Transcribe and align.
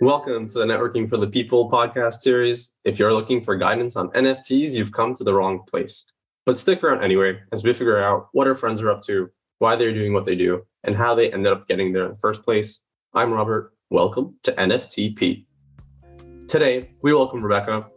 Welcome 0.00 0.46
to 0.50 0.60
the 0.60 0.64
Networking 0.64 1.10
for 1.10 1.16
the 1.16 1.26
People 1.26 1.68
podcast 1.68 2.20
series. 2.20 2.76
If 2.84 3.00
you're 3.00 3.12
looking 3.12 3.42
for 3.42 3.56
guidance 3.56 3.96
on 3.96 4.10
NFTs, 4.10 4.70
you've 4.70 4.92
come 4.92 5.12
to 5.14 5.24
the 5.24 5.34
wrong 5.34 5.64
place. 5.68 6.06
But 6.46 6.56
stick 6.56 6.84
around 6.84 7.02
anyway 7.02 7.40
as 7.50 7.64
we 7.64 7.74
figure 7.74 8.00
out 8.00 8.28
what 8.30 8.46
our 8.46 8.54
friends 8.54 8.80
are 8.80 8.92
up 8.92 9.02
to, 9.02 9.28
why 9.58 9.74
they're 9.74 9.92
doing 9.92 10.12
what 10.12 10.24
they 10.24 10.36
do, 10.36 10.64
and 10.84 10.94
how 10.94 11.16
they 11.16 11.32
ended 11.32 11.52
up 11.52 11.66
getting 11.66 11.92
there 11.92 12.04
in 12.04 12.12
the 12.12 12.18
first 12.18 12.44
place. 12.44 12.84
I'm 13.12 13.32
Robert. 13.32 13.74
Welcome 13.90 14.36
to 14.44 14.52
NFTP. 14.52 15.46
Today, 16.46 16.90
we 17.02 17.12
welcome 17.12 17.42
Rebecca. 17.42 17.90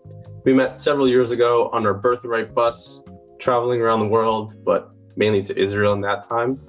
We 0.43 0.55
met 0.55 0.79
several 0.79 1.07
years 1.07 1.29
ago 1.29 1.70
on 1.71 1.86
our 1.86 1.93
birthright 1.93 2.55
bus, 2.55 3.04
traveling 3.39 3.79
around 3.79 3.99
the 3.99 4.07
world, 4.07 4.55
but 4.65 4.89
mainly 5.15 5.43
to 5.43 5.55
Israel 5.55 5.93
in 5.93 6.02
that 6.02 6.27
time. 6.27 6.59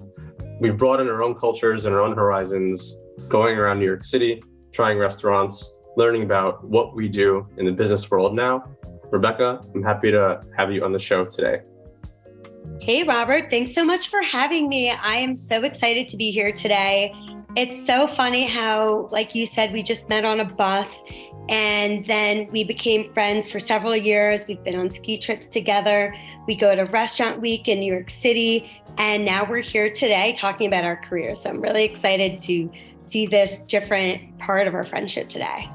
We've 0.61 0.77
brought 0.77 1.01
in 1.01 1.09
our 1.09 1.23
own 1.23 1.35
cultures 1.37 1.87
and 1.87 1.95
our 1.95 2.03
own 2.03 2.15
horizons, 2.15 2.99
going 3.31 3.57
around 3.57 3.79
New 3.79 3.87
York 3.87 4.05
City, 4.05 4.43
trying 4.73 4.99
restaurants, 4.99 5.73
learning 5.97 6.23
about 6.23 6.65
what 6.65 6.95
we 6.95 7.09
do 7.09 7.47
in 7.59 7.67
the 7.67 7.73
business 7.73 8.11
world 8.11 8.35
now. 8.35 8.65
Rebecca, 9.11 9.61
I'm 9.75 9.83
happy 9.83 10.11
to 10.11 10.41
have 10.57 10.73
you 10.73 10.83
on 10.83 10.93
the 10.93 10.99
show 10.99 11.25
today. 11.25 11.61
Hey, 12.81 13.05
Robert, 13.05 13.51
thanks 13.51 13.75
so 13.75 13.85
much 13.85 14.09
for 14.09 14.23
having 14.23 14.69
me. 14.69 14.91
I 14.91 15.17
am 15.17 15.35
so 15.35 15.63
excited 15.63 16.09
to 16.09 16.17
be 16.17 16.31
here 16.31 16.51
today. 16.51 17.15
It's 17.55 17.87
so 17.87 18.09
funny 18.09 18.47
how, 18.47 19.09
like 19.13 19.35
you 19.35 19.45
said, 19.45 19.73
we 19.73 19.83
just 19.83 20.09
met 20.09 20.25
on 20.25 20.41
a 20.41 20.45
bus 20.45 20.89
and 21.49 22.07
then 22.07 22.49
we 22.51 22.65
became 22.65 23.13
friends 23.13 23.51
for 23.51 23.61
several 23.61 23.95
years. 23.95 24.47
We've 24.47 24.63
been 24.65 24.77
on 24.77 24.91
ski 24.91 25.19
trips 25.19 25.47
together. 25.47 26.15
We 26.47 26.57
go 26.57 26.75
to 26.75 26.85
restaurant 26.85 27.41
week 27.41 27.69
in 27.69 27.81
New 27.81 27.93
York 27.93 28.11
City. 28.11 28.71
And 28.97 29.25
now 29.25 29.49
we're 29.49 29.61
here 29.61 29.93
today 29.93 30.33
talking 30.33 30.67
about 30.67 30.85
our 30.85 30.97
careers. 30.97 31.43
So 31.43 31.51
I'm 31.51 31.61
really 31.61 31.85
excited 31.85 32.39
to 32.41 32.71
see 33.07 33.27
this 33.27 33.61
different 33.61 34.39
part 34.39 34.67
of 34.67 34.75
our 34.75 34.85
friendship 34.85 35.29
today. 35.29 35.71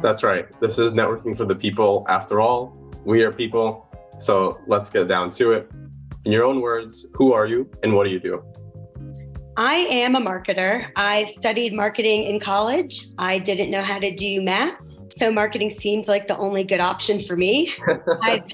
That's 0.00 0.22
right. 0.22 0.46
This 0.60 0.78
is 0.78 0.92
networking 0.92 1.36
for 1.36 1.44
the 1.44 1.54
people. 1.54 2.04
After 2.08 2.40
all, 2.40 2.76
we 3.04 3.22
are 3.22 3.32
people. 3.32 3.88
So 4.18 4.58
let's 4.66 4.90
get 4.90 5.08
down 5.08 5.30
to 5.32 5.52
it. 5.52 5.70
In 6.24 6.32
your 6.32 6.44
own 6.44 6.60
words, 6.60 7.06
who 7.14 7.32
are 7.32 7.46
you 7.46 7.70
and 7.82 7.94
what 7.94 8.04
do 8.04 8.10
you 8.10 8.20
do? 8.20 8.42
I 9.56 9.74
am 9.74 10.16
a 10.16 10.20
marketer. 10.20 10.90
I 10.96 11.24
studied 11.24 11.74
marketing 11.74 12.24
in 12.24 12.40
college. 12.40 13.08
I 13.18 13.38
didn't 13.38 13.70
know 13.70 13.82
how 13.82 13.98
to 13.98 14.14
do 14.14 14.40
math. 14.40 14.74
So 15.10 15.30
marketing 15.30 15.70
seemed 15.70 16.08
like 16.08 16.26
the 16.26 16.38
only 16.38 16.64
good 16.64 16.80
option 16.80 17.20
for 17.20 17.36
me. 17.36 17.72
I've, 18.22 18.44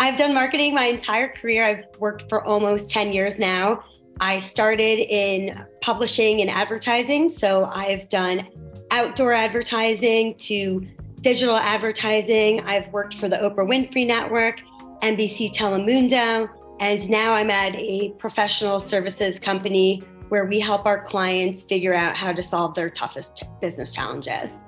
I've 0.00 0.16
done 0.16 0.34
marketing 0.34 0.74
my 0.74 0.84
entire 0.84 1.28
career. 1.28 1.64
I've 1.64 1.98
worked 1.98 2.28
for 2.28 2.44
almost 2.44 2.90
10 2.90 3.12
years 3.12 3.38
now. 3.38 3.82
I 4.20 4.38
started 4.38 5.00
in 5.00 5.64
publishing 5.80 6.40
and 6.40 6.50
advertising. 6.50 7.28
So 7.28 7.66
I've 7.66 8.08
done 8.08 8.46
outdoor 8.90 9.32
advertising 9.32 10.36
to 10.36 10.86
digital 11.20 11.56
advertising. 11.56 12.60
I've 12.60 12.88
worked 12.88 13.14
for 13.14 13.28
the 13.28 13.36
Oprah 13.36 13.66
Winfrey 13.66 14.06
Network, 14.06 14.60
NBC 15.02 15.52
Telemundo, 15.52 16.48
and 16.80 17.10
now 17.10 17.34
I'm 17.34 17.50
at 17.50 17.74
a 17.76 18.10
professional 18.18 18.80
services 18.80 19.40
company 19.40 20.02
where 20.28 20.46
we 20.46 20.60
help 20.60 20.86
our 20.86 21.04
clients 21.04 21.62
figure 21.62 21.94
out 21.94 22.16
how 22.16 22.32
to 22.32 22.42
solve 22.42 22.74
their 22.74 22.90
toughest 22.90 23.44
business 23.60 23.92
challenges. 23.92 24.60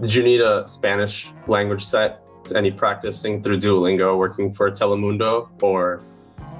Did 0.00 0.14
you 0.14 0.22
need 0.22 0.40
a 0.40 0.66
Spanish 0.66 1.32
language 1.46 1.84
set? 1.84 2.22
Any 2.54 2.70
practicing 2.70 3.42
through 3.42 3.58
Duolingo 3.58 4.16
working 4.16 4.52
for 4.52 4.70
Telemundo 4.70 5.48
or 5.62 6.02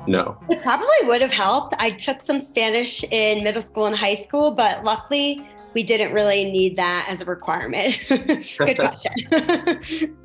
no. 0.07 0.39
It 0.49 0.63
probably 0.63 0.89
would 1.05 1.21
have 1.21 1.33
helped. 1.33 1.75
I 1.79 1.93
took 1.93 2.23
some 2.23 2.41
Spanish 2.41 3.05
in 3.05 3.45
middle 3.45 3.63
school 3.63 3.87
and 3.87 3.97
high 3.97 4.15
school, 4.15 4.55
but 4.55 4.85
luckily 4.85 5.47
we 5.75 5.83
didn't 5.83 6.13
really 6.13 6.51
need 6.51 6.77
that 6.77 7.07
as 7.09 7.21
a 7.21 7.25
requirement. 7.25 8.05
Good 8.09 8.79
question. 8.79 10.17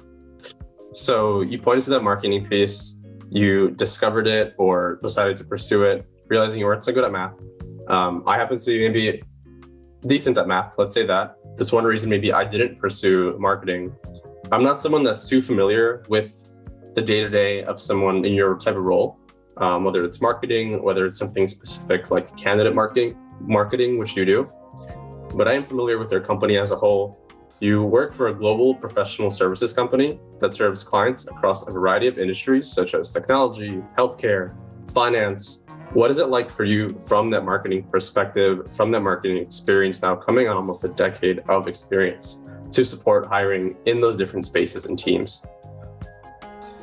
so 0.93 1.41
you 1.41 1.59
pointed 1.59 1.83
to 1.85 1.89
that 1.91 2.03
marketing 2.03 2.45
piece, 2.45 2.97
you 3.29 3.71
discovered 3.71 4.27
it 4.27 4.55
or 4.57 4.99
decided 5.01 5.37
to 5.37 5.43
pursue 5.43 5.83
it, 5.83 6.07
realizing 6.27 6.59
you 6.59 6.65
weren't 6.65 6.83
so 6.83 6.91
good 6.91 7.03
at 7.03 7.11
math. 7.11 7.33
Um, 7.87 8.23
I 8.25 8.35
happen 8.37 8.57
to 8.57 8.65
be 8.65 8.87
maybe 8.87 9.23
decent 10.01 10.37
at 10.37 10.47
math, 10.47 10.75
let's 10.77 10.93
say 10.93 11.05
that. 11.05 11.37
That's 11.57 11.71
one 11.71 11.83
reason 11.83 12.09
maybe 12.09 12.31
I 12.33 12.43
didn't 12.43 12.79
pursue 12.79 13.35
marketing. 13.39 13.95
I'm 14.51 14.63
not 14.63 14.79
someone 14.79 15.03
that's 15.03 15.27
too 15.27 15.41
familiar 15.41 16.03
with 16.07 16.49
the 16.93 17.01
day 17.01 17.21
to 17.21 17.29
day 17.29 17.63
of 17.63 17.81
someone 17.81 18.23
in 18.25 18.33
your 18.33 18.57
type 18.57 18.75
of 18.75 18.83
role 18.83 19.19
um, 19.57 19.83
whether 19.83 20.03
it's 20.03 20.21
marketing, 20.21 20.81
whether 20.81 21.05
it's 21.05 21.17
something 21.17 21.47
specific 21.47 22.11
like 22.11 22.35
candidate 22.37 22.75
marketing, 22.75 23.17
marketing, 23.41 23.97
which 23.97 24.15
you 24.15 24.25
do. 24.25 24.49
But 25.33 25.47
I 25.47 25.53
am 25.53 25.65
familiar 25.65 25.97
with 25.97 26.09
their 26.09 26.21
company 26.21 26.57
as 26.57 26.71
a 26.71 26.75
whole. 26.75 27.19
You 27.59 27.83
work 27.83 28.13
for 28.13 28.27
a 28.27 28.33
global 28.33 28.75
professional 28.75 29.31
services 29.31 29.71
company 29.71 30.19
that 30.39 30.53
serves 30.53 30.83
clients 30.83 31.27
across 31.27 31.65
a 31.67 31.71
variety 31.71 32.07
of 32.07 32.17
industries 32.17 32.67
such 32.67 32.93
as 32.93 33.11
technology, 33.11 33.81
healthcare, 33.97 34.55
finance. 34.91 35.63
What 35.93 36.11
is 36.11 36.19
it 36.19 36.27
like 36.27 36.51
for 36.51 36.65
you 36.65 36.89
from 36.99 37.29
that 37.31 37.45
marketing 37.45 37.83
perspective, 37.83 38.73
from 38.75 38.91
that 38.91 39.01
marketing 39.01 39.37
experience 39.37 40.01
now 40.01 40.15
coming 40.15 40.47
on 40.49 40.57
almost 40.57 40.83
a 40.83 40.89
decade 40.89 41.39
of 41.47 41.67
experience 41.67 42.43
to 42.71 42.83
support 42.83 43.25
hiring 43.27 43.77
in 43.85 44.01
those 44.01 44.17
different 44.17 44.45
spaces 44.45 44.85
and 44.85 44.99
teams? 44.99 45.45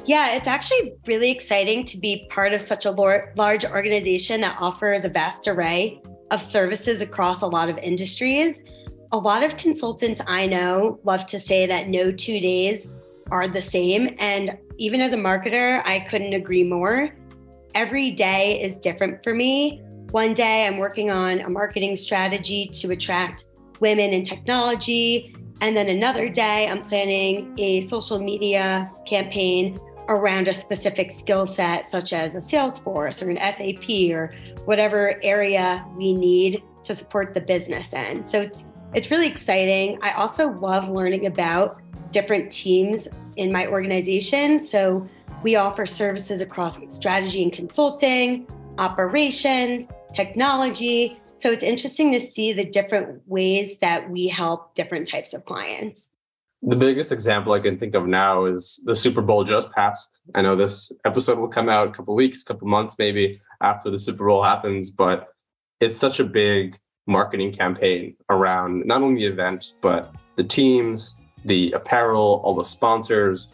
Yeah, 0.04 0.34
it's 0.34 0.48
actually 0.48 0.94
really 1.06 1.30
exciting 1.30 1.84
to 1.86 1.98
be 1.98 2.26
part 2.28 2.52
of 2.52 2.60
such 2.60 2.86
a 2.86 2.90
large 2.90 3.64
organization 3.64 4.40
that 4.40 4.56
offers 4.58 5.04
a 5.04 5.08
vast 5.08 5.46
array 5.46 6.02
of 6.32 6.42
services 6.42 7.02
across 7.02 7.42
a 7.42 7.46
lot 7.46 7.68
of 7.68 7.78
industries. 7.78 8.62
A 9.12 9.16
lot 9.16 9.44
of 9.44 9.56
consultants 9.58 10.20
I 10.26 10.46
know 10.46 10.98
love 11.04 11.26
to 11.26 11.38
say 11.38 11.66
that 11.66 11.88
no 11.88 12.10
two 12.10 12.40
days 12.40 12.88
are 13.30 13.46
the 13.46 13.62
same. 13.62 14.16
And 14.18 14.58
even 14.76 15.00
as 15.00 15.12
a 15.12 15.16
marketer, 15.16 15.82
I 15.84 16.00
couldn't 16.00 16.32
agree 16.32 16.64
more. 16.64 17.10
Every 17.74 18.10
day 18.10 18.60
is 18.60 18.76
different 18.78 19.22
for 19.22 19.34
me. 19.34 19.82
One 20.10 20.34
day 20.34 20.66
I'm 20.66 20.78
working 20.78 21.10
on 21.10 21.40
a 21.40 21.48
marketing 21.48 21.94
strategy 21.94 22.64
to 22.66 22.90
attract 22.90 23.46
women 23.80 24.10
in 24.12 24.22
technology. 24.24 25.36
And 25.60 25.76
then 25.76 25.88
another 25.88 26.28
day 26.28 26.66
I'm 26.66 26.82
planning 26.82 27.54
a 27.58 27.80
social 27.82 28.18
media 28.18 28.90
campaign 29.06 29.78
around 30.08 30.48
a 30.48 30.52
specific 30.52 31.10
skill 31.10 31.46
set, 31.46 31.90
such 31.90 32.12
as 32.12 32.34
a 32.34 32.38
Salesforce 32.38 33.22
or 33.22 33.30
an 33.30 33.36
SAP 33.36 34.14
or 34.14 34.32
whatever 34.64 35.20
area 35.22 35.84
we 35.96 36.12
need 36.12 36.62
to 36.84 36.94
support 36.94 37.34
the 37.34 37.40
business 37.40 37.92
in. 37.92 38.26
So 38.26 38.40
it's 38.42 38.66
it's 38.94 39.10
really 39.10 39.26
exciting. 39.26 39.98
I 40.02 40.12
also 40.12 40.50
love 40.50 40.88
learning 40.90 41.26
about 41.26 41.80
different 42.10 42.52
teams 42.52 43.08
in 43.36 43.50
my 43.50 43.66
organization. 43.66 44.58
So 44.58 45.08
we 45.42 45.56
offer 45.56 45.86
services 45.86 46.42
across 46.42 46.78
strategy 46.94 47.42
and 47.42 47.52
consulting, 47.52 48.46
operations, 48.78 49.88
technology. 50.12 51.18
So 51.36 51.50
it's 51.50 51.62
interesting 51.62 52.12
to 52.12 52.20
see 52.20 52.52
the 52.52 52.64
different 52.64 53.22
ways 53.26 53.78
that 53.78 54.10
we 54.10 54.28
help 54.28 54.74
different 54.74 55.06
types 55.06 55.32
of 55.32 55.44
clients. 55.46 56.10
The 56.64 56.76
biggest 56.76 57.10
example 57.10 57.52
I 57.54 57.58
can 57.58 57.76
think 57.76 57.96
of 57.96 58.06
now 58.06 58.44
is 58.44 58.80
the 58.84 58.94
Super 58.94 59.20
Bowl 59.20 59.42
just 59.42 59.72
passed. 59.72 60.20
I 60.36 60.42
know 60.42 60.54
this 60.54 60.92
episode 61.04 61.38
will 61.38 61.48
come 61.48 61.68
out 61.68 61.88
a 61.88 61.90
couple 61.90 62.14
weeks, 62.14 62.42
a 62.42 62.44
couple 62.44 62.68
months 62.68 62.94
maybe 63.00 63.40
after 63.60 63.90
the 63.90 63.98
Super 63.98 64.28
Bowl 64.28 64.44
happens, 64.44 64.88
but 64.88 65.30
it's 65.80 65.98
such 65.98 66.20
a 66.20 66.24
big 66.24 66.78
marketing 67.08 67.52
campaign 67.52 68.14
around 68.30 68.86
not 68.86 69.02
only 69.02 69.22
the 69.22 69.32
event, 69.32 69.72
but 69.80 70.14
the 70.36 70.44
teams, 70.44 71.16
the 71.44 71.72
apparel, 71.72 72.40
all 72.44 72.54
the 72.54 72.62
sponsors. 72.62 73.50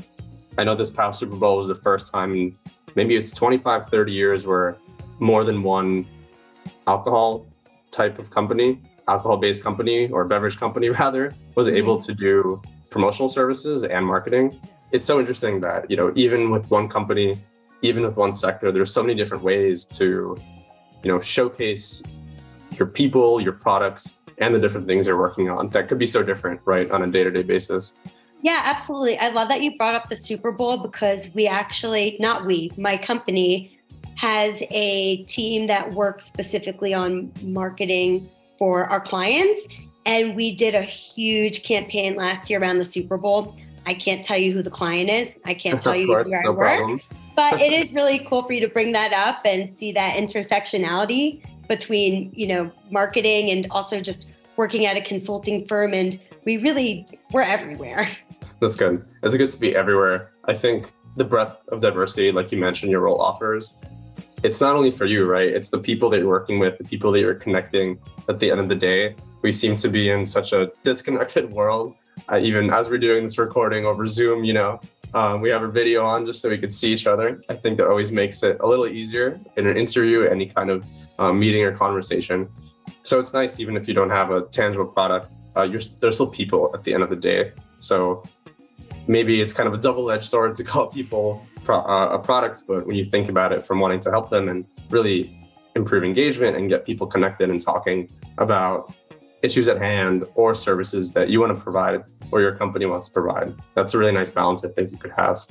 I 0.58 0.64
know 0.64 0.74
this 0.74 0.90
past 0.90 1.18
Super 1.18 1.36
Bowl 1.36 1.56
was 1.56 1.68
the 1.68 1.76
first 1.76 2.12
time 2.12 2.34
in 2.34 2.58
maybe 2.94 3.16
it's 3.16 3.30
25, 3.30 3.88
30 3.88 4.12
years 4.12 4.46
where 4.46 4.76
more 5.18 5.44
than 5.44 5.62
one 5.62 6.06
alcohol 6.86 7.46
type 7.90 8.18
of 8.18 8.30
company, 8.30 8.82
alcohol 9.08 9.38
based 9.38 9.64
company 9.64 10.10
or 10.10 10.26
beverage 10.26 10.58
company 10.58 10.90
rather, 11.00 11.34
was 11.54 11.68
mm-hmm. 11.68 11.76
able 11.76 11.96
to 11.96 12.12
do 12.12 12.60
promotional 12.90 13.28
services 13.28 13.84
and 13.84 14.04
marketing. 14.06 14.60
It's 14.92 15.06
so 15.06 15.20
interesting 15.20 15.60
that, 15.60 15.90
you 15.90 15.96
know, 15.96 16.12
even 16.14 16.50
with 16.50 16.70
one 16.70 16.88
company, 16.88 17.38
even 17.82 18.02
with 18.02 18.16
one 18.16 18.32
sector, 18.32 18.72
there's 18.72 18.92
so 18.92 19.02
many 19.02 19.14
different 19.14 19.42
ways 19.42 19.84
to, 19.86 20.36
you 21.02 21.12
know, 21.12 21.20
showcase 21.20 22.02
your 22.78 22.86
people, 22.86 23.40
your 23.40 23.52
products, 23.52 24.16
and 24.38 24.54
the 24.54 24.58
different 24.58 24.86
things 24.86 25.06
they're 25.06 25.18
working 25.18 25.50
on 25.50 25.68
that 25.70 25.88
could 25.88 25.98
be 25.98 26.06
so 26.06 26.22
different, 26.22 26.60
right, 26.64 26.90
on 26.90 27.02
a 27.02 27.06
day 27.06 27.24
to 27.24 27.30
day 27.30 27.42
basis. 27.42 27.92
Yeah, 28.40 28.62
absolutely. 28.64 29.18
I 29.18 29.30
love 29.30 29.48
that 29.48 29.62
you 29.62 29.76
brought 29.76 29.94
up 29.94 30.08
the 30.08 30.16
Super 30.16 30.52
Bowl 30.52 30.78
because 30.78 31.34
we 31.34 31.46
actually, 31.48 32.16
not 32.20 32.46
we, 32.46 32.70
my 32.76 32.96
company 32.96 33.78
has 34.14 34.62
a 34.70 35.24
team 35.24 35.66
that 35.66 35.92
works 35.92 36.26
specifically 36.26 36.94
on 36.94 37.32
marketing 37.42 38.28
for 38.58 38.84
our 38.86 39.00
clients. 39.00 39.66
And 40.08 40.34
we 40.34 40.54
did 40.54 40.74
a 40.74 40.80
huge 40.80 41.64
campaign 41.64 42.16
last 42.16 42.48
year 42.48 42.58
around 42.58 42.78
the 42.78 42.84
Super 42.86 43.18
Bowl. 43.18 43.54
I 43.84 43.92
can't 43.92 44.24
tell 44.24 44.38
you 44.38 44.54
who 44.54 44.62
the 44.62 44.70
client 44.70 45.10
is. 45.10 45.28
I 45.44 45.52
can't 45.52 45.78
tell 45.78 45.94
you 45.94 46.06
course, 46.06 46.30
where 46.30 46.42
no 46.44 46.52
I 46.52 46.54
work. 46.54 46.78
Problem. 46.78 47.00
but 47.36 47.60
it 47.60 47.72
is 47.74 47.92
really 47.92 48.20
cool 48.20 48.42
for 48.42 48.54
you 48.54 48.60
to 48.62 48.68
bring 48.68 48.92
that 48.92 49.12
up 49.12 49.42
and 49.44 49.76
see 49.76 49.92
that 49.92 50.16
intersectionality 50.16 51.44
between, 51.68 52.32
you 52.34 52.46
know, 52.46 52.72
marketing 52.90 53.50
and 53.50 53.66
also 53.70 54.00
just 54.00 54.30
working 54.56 54.86
at 54.86 54.96
a 54.96 55.02
consulting 55.02 55.68
firm. 55.68 55.92
And 55.92 56.18
we 56.46 56.56
really 56.56 57.06
we're 57.30 57.42
everywhere. 57.42 58.08
That's 58.62 58.76
good. 58.76 59.04
It's 59.22 59.36
good 59.36 59.50
to 59.50 59.60
be 59.60 59.76
everywhere. 59.76 60.32
I 60.46 60.54
think 60.54 60.90
the 61.16 61.24
breadth 61.24 61.58
of 61.68 61.82
diversity, 61.82 62.32
like 62.32 62.50
you 62.50 62.56
mentioned, 62.56 62.90
your 62.90 63.00
role 63.00 63.20
offers. 63.20 63.76
It's 64.42 64.58
not 64.58 64.74
only 64.74 64.90
for 64.90 65.04
you, 65.04 65.26
right? 65.26 65.48
It's 65.48 65.68
the 65.68 65.78
people 65.78 66.08
that 66.08 66.20
you're 66.20 66.28
working 66.28 66.60
with, 66.60 66.78
the 66.78 66.84
people 66.84 67.12
that 67.12 67.20
you're 67.20 67.34
connecting. 67.34 67.98
At 68.30 68.40
the 68.40 68.50
end 68.50 68.60
of 68.60 68.68
the 68.68 68.74
day, 68.74 69.14
we 69.42 69.52
seem 69.52 69.76
to 69.76 69.88
be 69.88 70.10
in 70.10 70.26
such 70.26 70.52
a 70.52 70.70
disconnected 70.82 71.50
world. 71.58 71.94
Uh, 72.30 72.38
even 72.38 72.70
as 72.70 72.90
we're 72.90 72.98
doing 72.98 73.22
this 73.22 73.38
recording 73.38 73.84
over 73.84 74.06
Zoom, 74.06 74.42
you 74.44 74.52
know, 74.52 74.80
um, 75.14 75.40
we 75.40 75.48
have 75.48 75.62
a 75.62 75.68
video 75.68 76.04
on 76.04 76.26
just 76.26 76.42
so 76.42 76.50
we 76.50 76.58
could 76.58 76.72
see 76.72 76.92
each 76.92 77.06
other. 77.06 77.40
I 77.48 77.54
think 77.54 77.78
that 77.78 77.88
always 77.88 78.12
makes 78.12 78.42
it 78.42 78.58
a 78.60 78.66
little 78.66 78.86
easier 78.86 79.40
in 79.56 79.66
an 79.66 79.76
interview, 79.76 80.24
any 80.24 80.46
kind 80.46 80.70
of 80.70 80.84
um, 81.18 81.38
meeting 81.38 81.62
or 81.62 81.72
conversation. 81.72 82.48
So 83.04 83.20
it's 83.20 83.32
nice, 83.32 83.60
even 83.60 83.76
if 83.76 83.88
you 83.88 83.94
don't 83.94 84.10
have 84.10 84.30
a 84.30 84.42
tangible 84.42 84.86
product, 84.86 85.32
uh, 85.56 85.62
you're, 85.62 85.80
there's 86.00 86.16
still 86.16 86.26
people 86.26 86.70
at 86.74 86.84
the 86.84 86.92
end 86.92 87.02
of 87.02 87.10
the 87.10 87.16
day. 87.16 87.52
So 87.78 88.22
maybe 89.06 89.40
it's 89.40 89.52
kind 89.52 89.66
of 89.66 89.74
a 89.74 89.78
double-edged 89.78 90.28
sword 90.28 90.54
to 90.56 90.64
call 90.72 90.88
people 90.88 91.46
pro- 91.64 91.80
uh, 91.80 92.18
products, 92.18 92.62
but 92.62 92.86
when 92.86 92.96
you 92.96 93.04
think 93.04 93.28
about 93.28 93.52
it 93.52 93.66
from 93.66 93.80
wanting 93.80 94.00
to 94.00 94.10
help 94.10 94.28
them 94.28 94.48
and 94.48 94.66
really 94.90 95.34
improve 95.74 96.04
engagement 96.04 96.56
and 96.56 96.68
get 96.68 96.84
people 96.84 97.06
connected 97.06 97.50
and 97.50 97.62
talking 97.62 98.08
about 98.38 98.94
issues 99.42 99.68
at 99.68 99.78
hand 99.78 100.24
or 100.34 100.54
services 100.54 101.12
that 101.12 101.28
you 101.28 101.40
want 101.40 101.56
to 101.56 101.62
provide 101.62 102.02
or 102.30 102.40
your 102.40 102.56
company 102.56 102.86
wants 102.86 103.06
to 103.06 103.12
provide. 103.12 103.54
That's 103.74 103.94
a 103.94 103.98
really 103.98 104.12
nice 104.12 104.30
balance 104.30 104.64
I 104.64 104.68
think 104.68 104.92
you 104.92 104.98
could 104.98 105.12
have. 105.16 105.46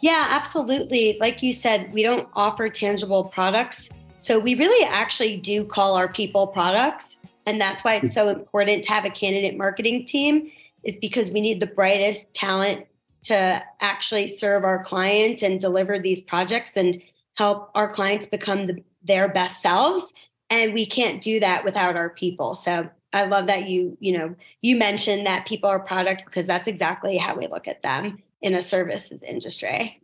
Yeah, 0.00 0.26
absolutely. 0.30 1.16
Like 1.20 1.42
you 1.42 1.52
said, 1.52 1.92
we 1.92 2.02
don't 2.02 2.28
offer 2.34 2.68
tangible 2.68 3.24
products. 3.24 3.90
So 4.18 4.38
we 4.38 4.54
really 4.54 4.84
actually 4.86 5.36
do 5.38 5.64
call 5.64 5.94
our 5.94 6.12
people 6.12 6.46
products. 6.48 7.16
And 7.46 7.60
that's 7.60 7.82
why 7.82 7.96
it's 7.96 8.14
so 8.14 8.32
hmm. 8.32 8.40
important 8.40 8.84
to 8.84 8.92
have 8.92 9.04
a 9.04 9.10
candidate 9.10 9.56
marketing 9.56 10.04
team, 10.04 10.50
is 10.84 10.96
because 11.00 11.30
we 11.30 11.40
need 11.40 11.60
the 11.60 11.66
brightest 11.66 12.32
talent 12.34 12.86
to 13.24 13.62
actually 13.80 14.28
serve 14.28 14.64
our 14.64 14.84
clients 14.84 15.42
and 15.42 15.60
deliver 15.60 15.98
these 15.98 16.20
projects 16.20 16.76
and 16.76 17.02
help 17.34 17.70
our 17.74 17.90
clients 17.90 18.26
become 18.26 18.66
the, 18.66 18.82
their 19.02 19.32
best 19.32 19.60
selves 19.60 20.12
and 20.50 20.72
we 20.72 20.86
can't 20.86 21.20
do 21.20 21.40
that 21.40 21.64
without 21.64 21.96
our 21.96 22.10
people. 22.10 22.54
So 22.54 22.88
i 23.12 23.24
love 23.24 23.46
that 23.46 23.68
you 23.68 23.96
you 24.00 24.16
know 24.16 24.34
you 24.60 24.76
mentioned 24.76 25.26
that 25.26 25.46
people 25.46 25.68
are 25.68 25.80
product 25.80 26.24
because 26.26 26.46
that's 26.46 26.68
exactly 26.68 27.16
how 27.16 27.36
we 27.36 27.46
look 27.46 27.66
at 27.66 27.82
them 27.82 28.22
in 28.42 28.54
a 28.54 28.62
services 28.62 29.22
industry. 29.22 30.00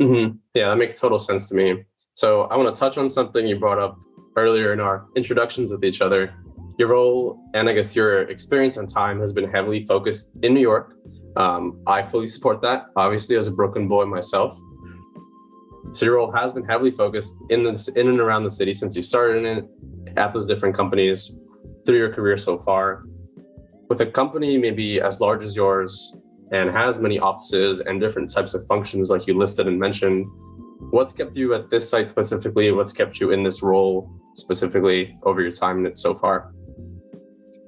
Mm-hmm. 0.00 0.36
yeah 0.54 0.68
that 0.70 0.76
makes 0.76 0.98
total 0.98 1.18
sense 1.18 1.48
to 1.48 1.54
me. 1.54 1.84
So 2.14 2.42
i 2.42 2.56
want 2.56 2.74
to 2.74 2.78
touch 2.78 2.98
on 2.98 3.08
something 3.08 3.46
you 3.46 3.58
brought 3.58 3.78
up 3.78 3.98
earlier 4.36 4.72
in 4.72 4.80
our 4.80 5.06
introductions 5.16 5.70
with 5.70 5.84
each 5.84 6.00
other. 6.00 6.34
Your 6.78 6.88
role 6.88 7.38
and 7.54 7.68
i 7.68 7.72
guess 7.72 7.94
your 7.94 8.22
experience 8.22 8.76
and 8.78 8.88
time 8.88 9.20
has 9.20 9.32
been 9.32 9.48
heavily 9.48 9.86
focused 9.86 10.32
in 10.42 10.54
new 10.54 10.60
york. 10.60 10.96
Um, 11.36 11.80
i 11.86 12.02
fully 12.02 12.28
support 12.28 12.60
that 12.62 12.86
obviously 12.96 13.36
as 13.36 13.46
a 13.48 13.52
brooklyn 13.52 13.86
boy 13.88 14.04
myself 14.06 14.58
so 15.92 16.06
your 16.06 16.16
role 16.16 16.32
has 16.32 16.52
been 16.52 16.64
heavily 16.64 16.90
focused 16.90 17.36
in 17.50 17.62
the 17.62 17.92
in 17.96 18.08
and 18.08 18.20
around 18.20 18.44
the 18.44 18.50
city 18.50 18.72
since 18.72 18.96
you 18.96 19.02
started 19.02 19.44
in 19.44 19.58
it 19.58 19.68
at 20.16 20.32
those 20.32 20.46
different 20.46 20.76
companies 20.76 21.36
through 21.84 21.98
your 21.98 22.12
career 22.12 22.36
so 22.36 22.58
far. 22.58 23.04
With 23.88 24.00
a 24.00 24.06
company 24.06 24.58
maybe 24.58 25.00
as 25.00 25.20
large 25.20 25.44
as 25.44 25.54
yours 25.54 26.14
and 26.52 26.70
has 26.70 26.98
many 26.98 27.18
offices 27.18 27.80
and 27.80 28.00
different 28.00 28.32
types 28.32 28.54
of 28.54 28.66
functions 28.66 29.10
like 29.10 29.26
you 29.26 29.36
listed 29.36 29.66
and 29.66 29.78
mentioned, 29.78 30.26
what's 30.90 31.12
kept 31.12 31.36
you 31.36 31.54
at 31.54 31.70
this 31.70 31.88
site 31.88 32.10
specifically? 32.10 32.70
What's 32.72 32.92
kept 32.92 33.20
you 33.20 33.30
in 33.30 33.42
this 33.42 33.62
role 33.62 34.10
specifically 34.36 35.16
over 35.24 35.42
your 35.42 35.52
time 35.52 35.80
in 35.80 35.86
it 35.86 35.98
so 35.98 36.14
far? 36.14 36.52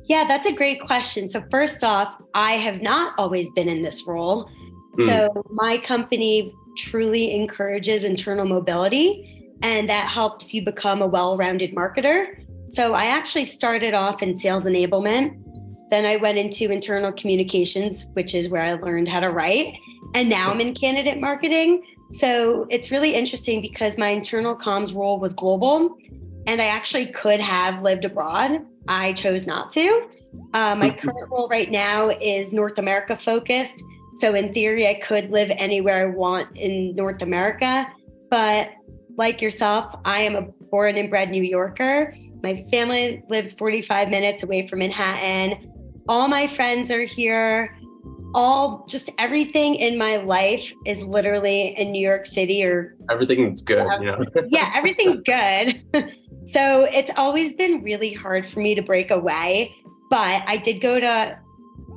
Yeah, 0.04 0.24
that's 0.26 0.46
a 0.46 0.52
great 0.52 0.80
question. 0.80 1.28
So, 1.28 1.42
first 1.50 1.82
off, 1.82 2.14
I 2.34 2.52
have 2.52 2.80
not 2.80 3.14
always 3.18 3.50
been 3.52 3.68
in 3.68 3.82
this 3.82 4.06
role. 4.06 4.48
Mm. 4.98 5.06
So, 5.06 5.44
my 5.50 5.78
company 5.78 6.54
truly 6.76 7.34
encourages 7.34 8.04
internal 8.04 8.44
mobility 8.44 9.36
and 9.62 9.88
that 9.88 10.08
helps 10.08 10.52
you 10.52 10.62
become 10.64 11.02
a 11.02 11.06
well 11.06 11.36
rounded 11.36 11.74
marketer. 11.74 12.44
So 12.68 12.94
I 12.94 13.06
actually 13.06 13.44
started 13.44 13.94
off 13.94 14.22
in 14.22 14.38
sales 14.38 14.64
enablement. 14.64 15.42
Then 15.90 16.04
I 16.04 16.16
went 16.16 16.36
into 16.36 16.70
internal 16.70 17.12
communications, 17.12 18.08
which 18.14 18.34
is 18.34 18.48
where 18.48 18.62
I 18.62 18.74
learned 18.74 19.08
how 19.08 19.20
to 19.20 19.30
write. 19.30 19.78
And 20.14 20.28
now 20.28 20.50
I'm 20.50 20.60
in 20.60 20.74
candidate 20.74 21.20
marketing. 21.20 21.84
So 22.12 22.66
it's 22.70 22.90
really 22.90 23.14
interesting 23.14 23.60
because 23.60 23.96
my 23.96 24.08
internal 24.08 24.56
comms 24.56 24.94
role 24.94 25.20
was 25.20 25.32
global 25.32 25.96
and 26.46 26.60
I 26.60 26.66
actually 26.66 27.06
could 27.06 27.40
have 27.40 27.82
lived 27.82 28.04
abroad. 28.04 28.64
I 28.88 29.12
chose 29.14 29.46
not 29.46 29.70
to. 29.72 30.08
Uh, 30.54 30.74
my 30.76 30.90
current 30.90 31.30
role 31.30 31.48
right 31.48 31.70
now 31.70 32.10
is 32.10 32.52
North 32.52 32.78
America 32.78 33.16
focused. 33.16 33.82
So 34.16 34.34
in 34.34 34.52
theory, 34.54 34.88
I 34.88 34.94
could 34.94 35.30
live 35.30 35.50
anywhere 35.50 36.08
I 36.08 36.14
want 36.14 36.56
in 36.56 36.94
North 36.94 37.20
America. 37.22 37.86
But 38.30 38.70
like 39.16 39.42
yourself, 39.42 39.94
I 40.04 40.22
am 40.22 40.36
a 40.36 40.42
born 40.70 40.96
and 40.96 41.10
bred 41.10 41.30
New 41.30 41.42
Yorker. 41.42 42.14
My 42.42 42.64
family 42.70 43.22
lives 43.28 43.52
45 43.54 44.08
minutes 44.08 44.42
away 44.42 44.66
from 44.68 44.78
Manhattan. 44.78 45.70
All 46.08 46.28
my 46.28 46.46
friends 46.46 46.90
are 46.90 47.04
here. 47.04 47.76
All 48.34 48.86
just 48.88 49.10
everything 49.18 49.76
in 49.76 49.98
my 49.98 50.16
life 50.16 50.72
is 50.86 51.02
literally 51.02 51.76
in 51.78 51.92
New 51.92 52.00
York 52.00 52.26
City 52.26 52.64
or 52.64 52.96
everything 53.10 53.44
that's 53.44 53.62
good. 53.62 53.86
Yeah, 54.02 54.22
yeah 54.46 54.72
everything 54.74 55.22
good. 55.26 55.82
so 56.46 56.84
it's 56.84 57.10
always 57.16 57.52
been 57.54 57.82
really 57.82 58.12
hard 58.12 58.46
for 58.46 58.60
me 58.60 58.74
to 58.74 58.82
break 58.82 59.10
away. 59.10 59.74
But 60.08 60.42
I 60.46 60.56
did 60.56 60.80
go 60.80 61.00
to 61.00 61.38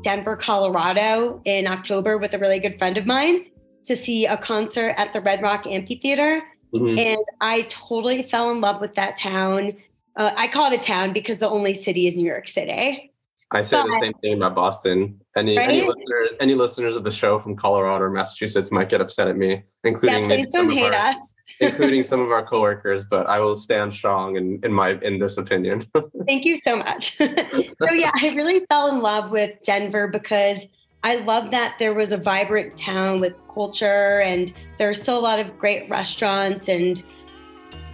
Denver, 0.04 0.36
Colorado 0.36 1.42
in 1.46 1.68
October 1.68 2.18
with 2.18 2.34
a 2.34 2.40
really 2.40 2.60
good 2.60 2.78
friend 2.78 2.98
of 2.98 3.06
mine 3.06 3.46
to 3.86 3.96
see 3.96 4.26
a 4.26 4.38
concert 4.38 4.94
at 4.98 5.14
the 5.14 5.22
Red 5.22 5.42
Rock 5.42 5.66
Amphitheater. 5.66 6.42
Mm-hmm. 6.74 7.00
And 7.00 7.26
I 7.42 7.62
totally 7.64 8.24
fell 8.24 8.52
in 8.52 8.62
love 8.62 8.82
with 8.82 8.96
that 8.96 9.18
town. 9.18 9.74
Uh, 10.16 10.32
I 10.36 10.48
call 10.48 10.72
it 10.72 10.80
a 10.80 10.82
town 10.82 11.14
because 11.14 11.40
the 11.40 11.50
only 11.50 11.74
city 11.74 12.08
is 12.08 12.16
New 12.16 12.26
York 12.26 12.48
City. 12.48 13.10
I 13.52 13.64
say 13.64 13.82
the 13.82 13.98
same 14.00 14.14
thing 14.22 14.34
about 14.36 14.54
Boston. 14.54 15.20
Any 15.36 15.58
right? 15.58 15.70
any 15.70 15.82
listeners 15.82 16.30
any 16.40 16.54
listeners 16.54 16.96
of 16.96 17.04
the 17.04 17.12
show 17.12 17.40
from 17.40 17.56
Colorado 17.56 18.04
or 18.04 18.12
Massachusetts 18.12 18.72
might 18.72 18.90
get 18.90 19.02
upset 19.02 19.28
at 19.28 19.38
me, 19.38 19.64
including 19.84 20.30
yeah, 20.30 20.36
please 20.36 20.54
don't 20.54 20.70
hate 20.70 20.94
our, 20.94 20.94
us. 20.94 21.36
Including 21.60 22.04
some 22.04 22.22
of 22.22 22.32
our 22.32 22.46
coworkers, 22.46 23.06
but 23.06 23.28
I 23.28 23.40
will 23.40 23.56
stand 23.56 23.94
strong 23.94 24.38
in, 24.38 24.60
in 24.64 24.72
my 24.72 24.92
in 25.02 25.20
this 25.20 25.38
opinion. 25.38 25.84
Thank 26.28 26.46
you 26.46 26.56
so 26.56 26.76
much. 26.76 27.18
so 27.18 27.92
yeah, 27.92 28.12
I 28.16 28.34
really 28.36 28.66
fell 28.70 28.88
in 28.88 29.02
love 29.02 29.32
with 29.32 29.52
Denver 29.64 30.08
because 30.08 30.66
I 31.04 31.16
love 31.16 31.52
that 31.52 31.76
there 31.80 31.94
was 31.94 32.12
a 32.12 32.18
vibrant 32.18 32.78
town 32.78 33.22
with 33.22 33.34
culture 33.54 34.22
and 34.22 34.52
there's 34.78 35.02
still 35.02 35.18
a 35.18 35.22
lot 35.22 35.40
of 35.40 35.58
great 35.58 35.90
restaurants 35.90 36.68
and 36.68 37.02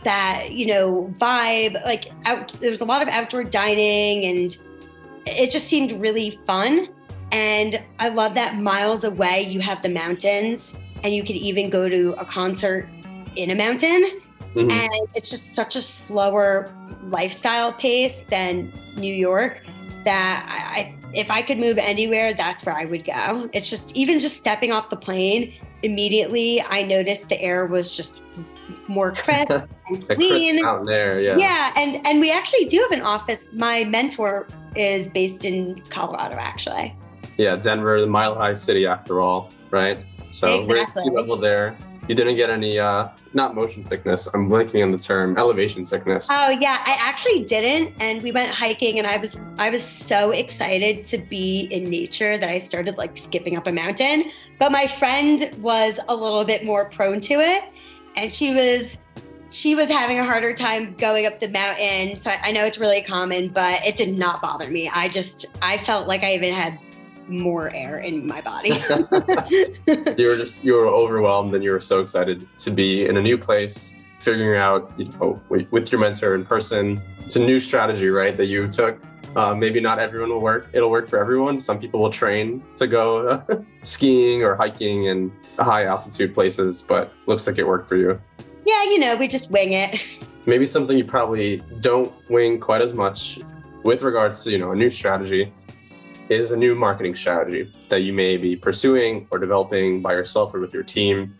that, 0.04 0.52
you 0.52 0.66
know, 0.66 1.14
vibe. 1.20 1.84
Like 1.86 2.12
out, 2.26 2.50
there 2.54 2.70
was 2.70 2.82
a 2.82 2.86
lot 2.86 3.02
of 3.02 3.08
outdoor 3.08 3.44
dining 3.44 4.26
and 4.26 4.58
it 5.26 5.52
just 5.52 5.68
seemed 5.68 5.92
really 5.94 6.40
fun. 6.48 6.90
And 7.32 7.82
I 8.00 8.10
love 8.10 8.34
that 8.36 8.58
miles 8.58 9.04
away 9.04 9.42
you 9.42 9.60
have 9.60 9.82
the 9.82 9.90
mountains 9.90 10.74
and 11.04 11.14
you 11.14 11.22
could 11.24 11.36
even 11.36 11.70
go 11.70 11.88
to 11.88 12.16
a 12.18 12.26
concert 12.26 12.88
in 13.36 13.52
a 13.52 13.56
mountain. 13.56 14.22
Mm-hmm. 14.56 14.72
And 14.72 15.08
it's 15.16 15.30
just 15.30 15.54
such 15.54 15.76
a 15.76 15.82
slower 15.82 16.74
lifestyle 17.10 17.74
pace 17.74 18.16
than 18.30 18.72
New 18.96 19.14
York 19.14 19.62
that 20.06 20.46
I, 20.48 20.96
if 21.14 21.30
I 21.30 21.42
could 21.42 21.58
move 21.58 21.78
anywhere, 21.78 22.34
that's 22.34 22.66
where 22.66 22.76
I 22.76 22.86
would 22.86 23.06
go. 23.06 23.50
It's 23.54 23.70
just 23.70 23.96
even 23.96 24.20
just 24.20 24.38
stepping 24.38 24.72
off 24.72 24.90
the 24.90 24.98
plane, 24.98 25.54
immediately 25.84 26.62
I 26.62 26.84
noticed 26.84 27.30
the 27.30 27.42
air 27.42 27.66
was 27.66 27.96
just 27.96 28.20
more 28.88 29.12
crisp 29.16 29.50
and 29.50 30.08
clean. 30.08 30.64
out 30.66 30.86
there, 30.86 31.20
yeah. 31.20 31.38
Yeah, 31.38 31.74
and 31.76 32.06
and 32.06 32.20
we 32.20 32.32
actually 32.32 32.66
do 32.66 32.80
have 32.80 32.92
an 32.92 33.02
office. 33.02 33.48
My 33.54 33.84
mentor 33.84 34.48
is 34.76 35.08
based 35.08 35.46
in 35.46 35.82
Colorado, 35.90 36.36
actually. 36.36 36.96
Yeah, 37.38 37.56
Denver, 37.56 38.00
the 38.00 38.08
mile 38.08 38.36
high 38.36 38.54
city 38.54 38.86
after 38.86 39.22
all, 39.22 39.52
right? 39.72 40.04
So 40.32 40.48
exactly. 40.48 40.68
we're 40.68 40.82
at 40.82 40.98
sea 40.98 41.10
level 41.10 41.36
there. 41.38 41.78
You 42.08 42.14
didn't 42.14 42.36
get 42.36 42.52
any, 42.52 42.78
uh, 42.78 43.10
not 43.34 43.56
motion 43.56 43.84
sickness. 43.84 44.28
I'm 44.34 44.48
blanking 44.48 44.84
on 44.84 44.92
the 44.92 44.98
term, 44.98 45.38
elevation 45.38 45.84
sickness. 45.84 46.28
Oh 46.30 46.50
yeah, 46.50 46.84
I 46.86 46.98
actually 47.00 47.44
didn't. 47.44 47.96
And 48.00 48.22
we 48.22 48.32
went 48.32 48.52
hiking, 48.52 49.00
and 49.00 49.08
I 49.08 49.18
was 49.18 49.38
I 49.58 49.72
was 49.72 49.84
so 49.84 50.32
excited 50.32 51.06
to 51.08 51.18
be 51.18 51.68
in 51.72 51.84
nature 51.84 52.38
that 52.38 52.50
I 52.50 52.60
started 52.60 52.98
like 52.98 53.18
skipping 53.18 53.58
up 53.58 53.66
a 53.66 53.72
mountain. 53.72 54.32
But 54.60 54.72
my 54.72 54.86
friend 54.86 55.52
was 55.60 56.00
a 56.08 56.16
little 56.16 56.44
bit 56.44 56.64
more 56.64 56.90
prone 56.90 57.22
to 57.22 57.36
it, 57.36 57.64
and 58.16 58.32
she 58.32 58.54
was 58.54 58.98
she 59.50 59.74
was 59.74 59.88
having 59.88 60.20
a 60.20 60.24
harder 60.24 60.54
time 60.54 60.94
going 60.98 61.26
up 61.26 61.40
the 61.40 61.50
mountain. 61.50 62.16
So 62.18 62.30
I 62.30 62.52
know 62.52 62.66
it's 62.66 62.78
really 62.78 63.02
common, 63.02 63.50
but 63.50 63.84
it 63.86 63.96
did 63.96 64.18
not 64.18 64.42
bother 64.42 64.70
me. 64.70 64.90
I 64.90 65.10
just 65.10 65.48
I 65.62 65.78
felt 65.80 66.08
like 66.08 66.22
I 66.22 66.36
even 66.36 66.54
had 66.54 66.78
more 67.28 67.70
air 67.74 68.00
in 68.00 68.26
my 68.28 68.42
body. 68.42 68.70
you 70.18 70.28
were 70.28 70.38
just 70.38 70.64
you 70.64 70.74
were 70.74 70.88
overwhelmed 70.88 71.54
and 71.54 71.64
you 71.64 71.72
were 71.72 71.82
so 71.82 72.02
excited 72.02 72.48
to 72.60 72.72
be 72.72 73.06
in 73.06 73.18
a 73.18 73.22
new 73.22 73.38
place, 73.38 73.94
figuring 74.20 74.60
out 74.60 74.92
you 74.98 75.06
know 75.06 75.42
with 75.50 75.92
your 75.92 76.02
mentor 76.02 76.36
in 76.36 76.46
person. 76.46 77.02
It's 77.20 77.36
a 77.36 77.40
new 77.40 77.60
strategy, 77.60 78.10
right? 78.10 78.36
That 78.36 78.48
you 78.48 78.68
took 78.68 79.00
Uh, 79.36 79.54
maybe 79.54 79.82
not 79.82 80.00
everyone 80.00 80.30
will 80.30 80.40
work. 80.40 80.70
It'll 80.72 80.90
work 80.90 81.10
for 81.10 81.20
everyone. 81.20 81.60
Some 81.60 81.78
people 81.78 82.00
will 82.00 82.10
train 82.10 82.64
to 82.78 82.88
go 82.88 83.28
uh, 83.28 83.44
skiing 83.84 84.44
or 84.44 84.56
hiking 84.56 85.08
in 85.08 85.30
high 85.60 85.84
altitude 85.86 86.34
places, 86.34 86.82
but 86.82 87.12
looks 87.26 87.46
like 87.46 87.58
it 87.58 87.68
worked 87.68 87.90
for 87.90 87.98
you. 87.98 88.22
Yeah, 88.66 88.84
you 88.84 88.98
know, 88.98 89.16
we 89.18 89.28
just 89.28 89.52
wing 89.52 89.74
it. 89.74 90.08
Maybe 90.46 90.66
something 90.66 90.98
you 90.98 91.04
probably 91.04 91.58
don't 91.82 92.14
wing 92.30 92.62
quite 92.62 92.82
as 92.82 92.94
much 92.94 93.40
with 93.84 94.04
regards 94.04 94.42
to, 94.44 94.52
you 94.52 94.58
know, 94.58 94.72
a 94.72 94.76
new 94.76 94.90
strategy 94.90 95.52
is 96.30 96.52
a 96.52 96.58
new 96.58 96.76
marketing 96.76 97.16
strategy 97.16 97.72
that 97.90 98.02
you 98.02 98.14
may 98.14 98.38
be 98.38 98.56
pursuing 98.56 99.28
or 99.32 99.38
developing 99.38 100.02
by 100.02 100.14
yourself 100.14 100.54
or 100.54 100.60
with 100.60 100.74
your 100.74 100.84
team. 100.84 101.36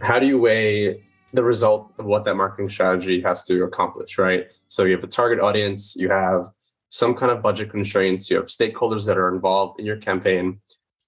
How 0.00 0.18
do 0.18 0.26
you 0.26 0.38
weigh 0.38 1.04
the 1.32 1.42
result 1.42 1.92
of 1.98 2.06
what 2.06 2.24
that 2.24 2.34
marketing 2.34 2.68
strategy 2.68 3.20
has 3.22 3.44
to 3.44 3.62
accomplish, 3.64 4.18
right? 4.18 4.46
So 4.66 4.84
you 4.84 4.94
have 4.94 5.04
a 5.04 5.08
target 5.08 5.40
audience, 5.40 5.94
you 5.96 6.08
have 6.10 6.48
some 6.88 7.14
kind 7.14 7.30
of 7.30 7.40
budget 7.40 7.70
constraints, 7.70 8.30
you 8.30 8.36
have 8.36 8.46
stakeholders 8.46 9.06
that 9.06 9.16
are 9.16 9.32
involved 9.32 9.78
in 9.78 9.86
your 9.86 9.98
campaign. 9.98 10.60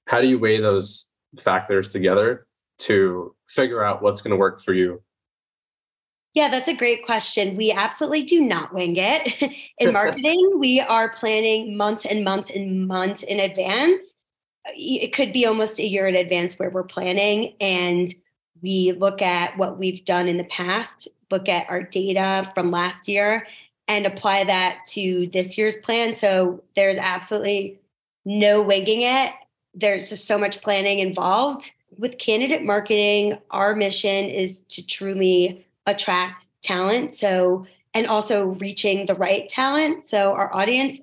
How 0.07 0.21
do 0.21 0.29
you 0.29 0.39
weigh 0.39 0.61
those 0.61 1.09
factors 1.37 1.89
together 1.89 2.47
to 2.81 3.35
figure 3.49 3.85
out 3.85 4.03
what's 4.03 4.21
going 4.21 4.31
to 4.31 4.37
work 4.37 4.61
for 4.61 4.75
you 4.75 5.03
yeah, 6.35 6.49
that's 6.49 6.69
a 6.69 6.75
great 6.75 7.05
question. 7.05 7.57
We 7.57 7.73
absolutely 7.73 8.23
do 8.23 8.41
not 8.41 8.73
wing 8.73 8.97
it. 8.97 9.53
in 9.79 9.93
marketing, 9.93 10.59
we 10.59 10.81
are 10.81 11.15
planning 11.15 11.77
months 11.77 12.07
and 12.07 12.25
months 12.25 12.51
and 12.51 12.87
months 12.87 13.23
in 13.23 13.39
advance. 13.39 14.17
It 14.75 15.13
could 15.13 15.33
be 15.33 15.45
almost 15.45 15.79
a 15.79 15.87
year 15.87 16.07
in 16.07 16.15
advance 16.15 16.59
where 16.59 16.71
we're 16.71 16.85
planning 16.85 17.55
and 17.61 18.09
we 18.63 18.93
look 18.93 19.21
at 19.21 19.59
what 19.59 19.79
we've 19.79 20.05
done 20.05 20.29
in 20.29 20.39
the 20.39 20.45
past, 20.45 21.09
look 21.31 21.49
at 21.49 21.69
our 21.69 21.83
data 21.83 22.51
from 22.55 22.71
last 22.71 23.09
year, 23.09 23.47
and 23.89 24.07
apply 24.07 24.45
that 24.45 24.87
to 24.87 25.29
this 25.33 25.59
year's 25.59 25.77
plan. 25.79 26.17
So 26.17 26.63
there's 26.77 26.97
absolutely 26.97 27.79
no 28.25 28.63
winging 28.63 29.03
it. 29.03 29.33
There's 29.75 30.09
just 30.09 30.27
so 30.27 30.39
much 30.39 30.63
planning 30.63 31.01
involved. 31.01 31.73
With 31.99 32.19
candidate 32.19 32.63
marketing, 32.63 33.37
our 33.51 33.75
mission 33.75 34.27
is 34.27 34.63
to 34.69 34.87
truly 34.87 35.67
attract 35.87 36.47
talent. 36.63 37.13
So, 37.13 37.67
and 37.95 38.07
also 38.07 38.47
reaching 38.55 39.07
the 39.07 39.15
right 39.15 39.49
talent. 39.49 40.07
So, 40.07 40.33
our 40.33 40.55
audience 40.55 41.01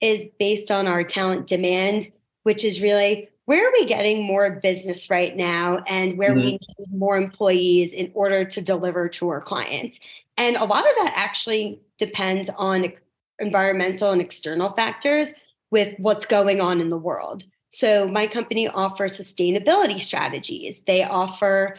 is 0.00 0.24
based 0.38 0.70
on 0.70 0.86
our 0.86 1.04
talent 1.04 1.46
demand, 1.46 2.10
which 2.42 2.64
is 2.64 2.82
really 2.82 3.28
where 3.44 3.68
are 3.68 3.72
we 3.72 3.86
getting 3.86 4.24
more 4.24 4.60
business 4.62 5.10
right 5.10 5.36
now 5.36 5.78
and 5.86 6.16
where 6.16 6.30
mm-hmm. 6.30 6.40
we 6.40 6.52
need 6.52 6.92
more 6.92 7.16
employees 7.16 7.92
in 7.92 8.10
order 8.14 8.44
to 8.44 8.60
deliver 8.60 9.08
to 9.08 9.28
our 9.28 9.40
clients. 9.40 9.98
And 10.36 10.56
a 10.56 10.64
lot 10.64 10.88
of 10.88 10.96
that 10.96 11.12
actually 11.16 11.80
depends 11.98 12.50
on 12.56 12.92
environmental 13.38 14.12
and 14.12 14.20
external 14.20 14.72
factors 14.72 15.32
with 15.70 15.94
what's 15.98 16.26
going 16.26 16.60
on 16.60 16.80
in 16.80 16.88
the 16.88 16.98
world. 16.98 17.44
So, 17.70 18.06
my 18.06 18.26
company 18.26 18.68
offers 18.68 19.18
sustainability 19.18 20.00
strategies. 20.00 20.80
They 20.80 21.02
offer 21.02 21.78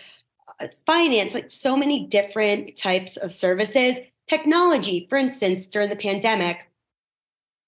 finance, 0.86 1.34
like 1.34 1.52
so 1.52 1.76
many 1.76 2.08
different 2.08 2.78
types 2.78 3.18
of 3.18 3.34
services. 3.34 3.98
Technology, 4.28 5.08
for 5.10 5.18
instance, 5.18 5.68
during 5.68 5.90
the 5.90 5.96
pandemic, 5.96 6.70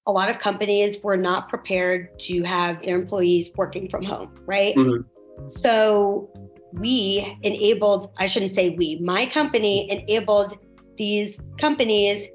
a 0.08 0.12
lot 0.12 0.30
of 0.30 0.40
companies 0.40 1.02
were 1.04 1.18
not 1.18 1.50
prepared 1.50 2.18
to 2.20 2.44
have 2.44 2.82
their 2.84 3.00
employees 3.00 3.52
working 3.56 3.90
from 3.90 4.04
home, 4.04 4.34
right? 4.46 4.76
Mm-hmm. 4.76 5.48
So 5.48 6.30
we 6.74 7.38
enabled, 7.42 8.12
I 8.18 8.28
shouldn't 8.28 8.56
say 8.56 8.70
we, 8.70 9.00
my 9.00 9.26
company 9.26 9.90
enabled 9.90 10.58
these 10.98 11.40
companies 11.58 12.28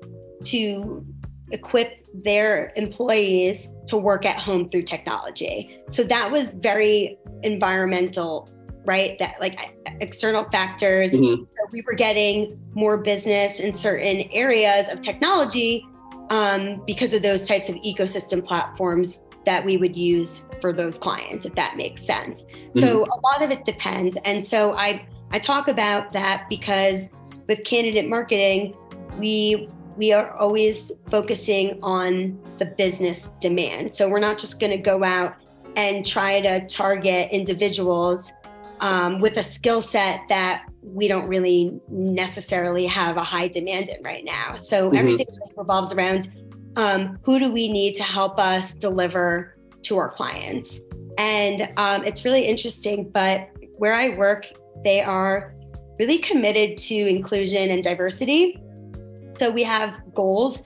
to 0.45 1.05
equip 1.53 2.07
their 2.13 2.73
employees 2.77 3.69
to 3.87 3.97
work 3.97 4.25
at 4.25 4.37
home 4.37 4.69
through 4.69 4.83
technology. 4.83 5.81
So 5.89 6.03
that 6.05 6.31
was 6.31 6.55
very 6.55 7.19
environmental 7.43 8.49
right? 8.85 9.19
That 9.19 9.41
like 9.41 9.75
external 10.01 10.45
factors. 10.51 11.13
Mm-hmm. 11.13 11.45
So 11.45 11.67
we 11.73 11.83
were 11.87 11.95
getting 11.95 12.59
more 12.75 12.99
business 12.99 13.61
in 13.61 13.75
certain 13.75 14.23
areas 14.33 14.89
of 14.89 15.01
technology 15.01 15.87
um, 16.31 16.83
because 16.87 17.13
of 17.13 17.23
those 17.23 17.47
types 17.47 17.69
of 17.69 17.77
ecosystem 17.77 18.45
platforms 18.45 19.25
that 19.47 19.65
we 19.65 19.77
would 19.77 19.97
use 19.97 20.49
for 20.61 20.73
those 20.73 20.99
clients, 20.99 21.47
if 21.47 21.55
that 21.55 21.77
makes 21.77 22.05
sense. 22.05 22.45
Mm-hmm. 22.45 22.81
So 22.81 23.05
a 23.05 23.19
lot 23.21 23.43
of 23.43 23.51
it 23.51 23.65
depends. 23.65 24.17
And 24.25 24.47
so 24.47 24.73
I 24.73 25.07
I 25.33 25.39
talk 25.39 25.69
about 25.69 26.13
that 26.13 26.49
because 26.49 27.11
with 27.49 27.65
candidate 27.65 28.09
marketing, 28.09 28.77
we 29.19 29.69
we 29.97 30.13
are 30.13 30.35
always 30.37 30.93
focusing 31.11 31.79
on 31.83 32.41
the 32.59 32.65
business 32.65 33.29
demand. 33.41 33.95
So 33.95 34.09
we're 34.09 34.21
not 34.21 34.39
just 34.39 34.59
going 34.59 34.71
to 34.71 34.79
go 34.79 35.05
out 35.05 35.37
and 35.77 36.07
try 36.07 36.41
to 36.41 36.67
target 36.67 37.31
individuals 37.31 38.33
um, 38.81 39.21
with 39.21 39.37
a 39.37 39.43
skill 39.43 39.83
set 39.83 40.21
that 40.29 40.65
we 40.83 41.09
don't 41.09 41.29
really 41.29 41.81
necessarily 41.89 42.87
have 42.87 43.17
a 43.17 43.25
high 43.25 43.49
demand 43.49 43.89
in 43.89 44.03
right 44.03 44.25
now. 44.25 44.55
So 44.55 44.89
mm-hmm. 44.89 44.97
everything 44.97 45.27
really 45.29 45.53
revolves 45.57 45.93
around 45.93 46.31
um, 46.77 47.19
who 47.23 47.39
do 47.39 47.51
we 47.51 47.71
need 47.71 47.95
to 47.97 48.03
help 48.03 48.39
us 48.39 48.75
deliver 48.75 49.57
to 49.83 49.99
our 49.99 50.11
clients. 50.11 50.81
And 51.19 51.69
um, 51.77 52.05
it's 52.05 52.25
really 52.25 52.47
interesting, 52.47 53.11
but 53.11 53.49
where 53.77 53.95
I 53.95 54.17
work, 54.17 54.47
they 54.85 55.03
are 55.03 55.55
really 55.99 56.19
committed 56.19 56.79
to 56.79 56.95
inclusion 56.95 57.71
and 57.71 57.83
diversity. 57.83 58.63
So 59.33 59.51
we 59.51 59.63
have 59.65 59.95
goals. 60.15 60.63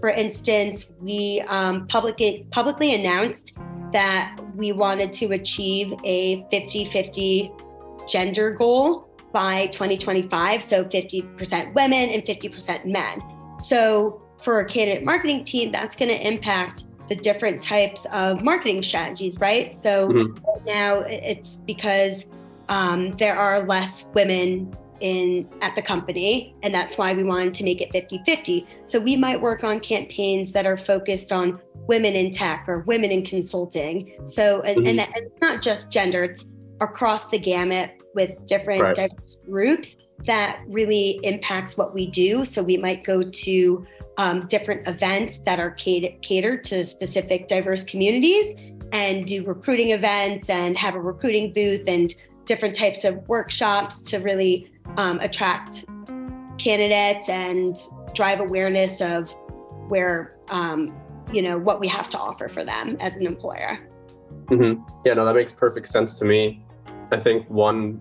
For 0.00 0.10
instance, 0.10 0.90
we 1.00 1.44
um, 1.48 1.86
publicly 1.88 2.46
publicly 2.50 2.94
announced 2.94 3.56
that 3.92 4.36
we 4.54 4.72
wanted 4.72 5.12
to 5.14 5.32
achieve 5.32 5.92
a 6.04 6.44
50 6.50 6.86
50 6.86 7.52
gender 8.06 8.52
goal 8.54 9.08
by 9.32 9.66
2025. 9.68 10.62
So 10.62 10.84
50% 10.84 11.74
women 11.74 12.08
and 12.10 12.22
50% 12.22 12.86
men. 12.86 13.22
So 13.60 14.22
for 14.42 14.60
a 14.60 14.66
candidate 14.66 15.04
marketing 15.04 15.44
team, 15.44 15.70
that's 15.72 15.96
going 15.96 16.08
to 16.08 16.26
impact 16.26 16.84
the 17.08 17.16
different 17.16 17.62
types 17.62 18.06
of 18.12 18.42
marketing 18.42 18.82
strategies, 18.82 19.38
right? 19.38 19.74
So 19.74 20.08
mm-hmm. 20.08 20.34
right 20.44 20.64
now 20.66 21.00
it's 21.00 21.56
because 21.56 22.26
um, 22.68 23.12
there 23.12 23.36
are 23.36 23.66
less 23.66 24.04
women 24.14 24.76
in 25.00 25.48
at 25.62 25.74
the 25.76 25.82
company 25.82 26.54
and 26.62 26.74
that's 26.74 26.98
why 26.98 27.12
we 27.12 27.24
wanted 27.24 27.54
to 27.54 27.64
make 27.64 27.80
it 27.80 27.92
50-50 27.92 28.66
so 28.84 28.98
we 28.98 29.16
might 29.16 29.40
work 29.40 29.64
on 29.64 29.80
campaigns 29.80 30.52
that 30.52 30.66
are 30.66 30.76
focused 30.76 31.32
on 31.32 31.60
women 31.86 32.14
in 32.14 32.30
tech 32.30 32.64
or 32.68 32.80
women 32.80 33.10
in 33.10 33.24
consulting 33.24 34.12
so 34.26 34.60
and, 34.62 34.78
mm-hmm. 34.78 34.88
and, 34.88 34.98
that, 34.98 35.08
and 35.14 35.26
it's 35.26 35.40
not 35.40 35.62
just 35.62 35.90
gender 35.90 36.24
it's 36.24 36.46
across 36.80 37.26
the 37.28 37.38
gamut 37.38 38.02
with 38.14 38.46
different 38.46 38.82
right. 38.82 38.94
diverse 38.94 39.36
groups 39.44 39.96
that 40.26 40.60
really 40.66 41.20
impacts 41.22 41.76
what 41.76 41.94
we 41.94 42.06
do 42.08 42.44
so 42.44 42.62
we 42.62 42.76
might 42.76 43.04
go 43.04 43.22
to 43.22 43.86
um, 44.18 44.40
different 44.46 44.86
events 44.88 45.38
that 45.40 45.60
are 45.60 45.70
cater- 45.72 46.16
catered 46.22 46.64
to 46.64 46.84
specific 46.84 47.46
diverse 47.46 47.84
communities 47.84 48.54
and 48.92 49.26
do 49.26 49.44
recruiting 49.44 49.90
events 49.90 50.50
and 50.50 50.76
have 50.76 50.94
a 50.94 51.00
recruiting 51.00 51.52
booth 51.52 51.84
and 51.86 52.14
different 52.44 52.74
types 52.74 53.04
of 53.04 53.16
workshops 53.28 54.02
to 54.02 54.18
really 54.18 54.70
um, 54.98 55.18
attract 55.20 55.86
candidates 56.58 57.28
and 57.28 57.78
drive 58.14 58.40
awareness 58.40 59.00
of 59.00 59.30
where 59.88 60.36
um, 60.50 60.94
you 61.32 61.40
know 61.40 61.56
what 61.56 61.80
we 61.80 61.88
have 61.88 62.08
to 62.10 62.18
offer 62.18 62.48
for 62.48 62.64
them 62.64 62.96
as 63.00 63.16
an 63.16 63.26
employer. 63.26 63.88
Mm-hmm. 64.46 64.82
Yeah, 65.06 65.14
no, 65.14 65.24
that 65.24 65.34
makes 65.34 65.52
perfect 65.52 65.88
sense 65.88 66.18
to 66.18 66.24
me. 66.24 66.62
I 67.12 67.18
think 67.18 67.48
one, 67.48 68.00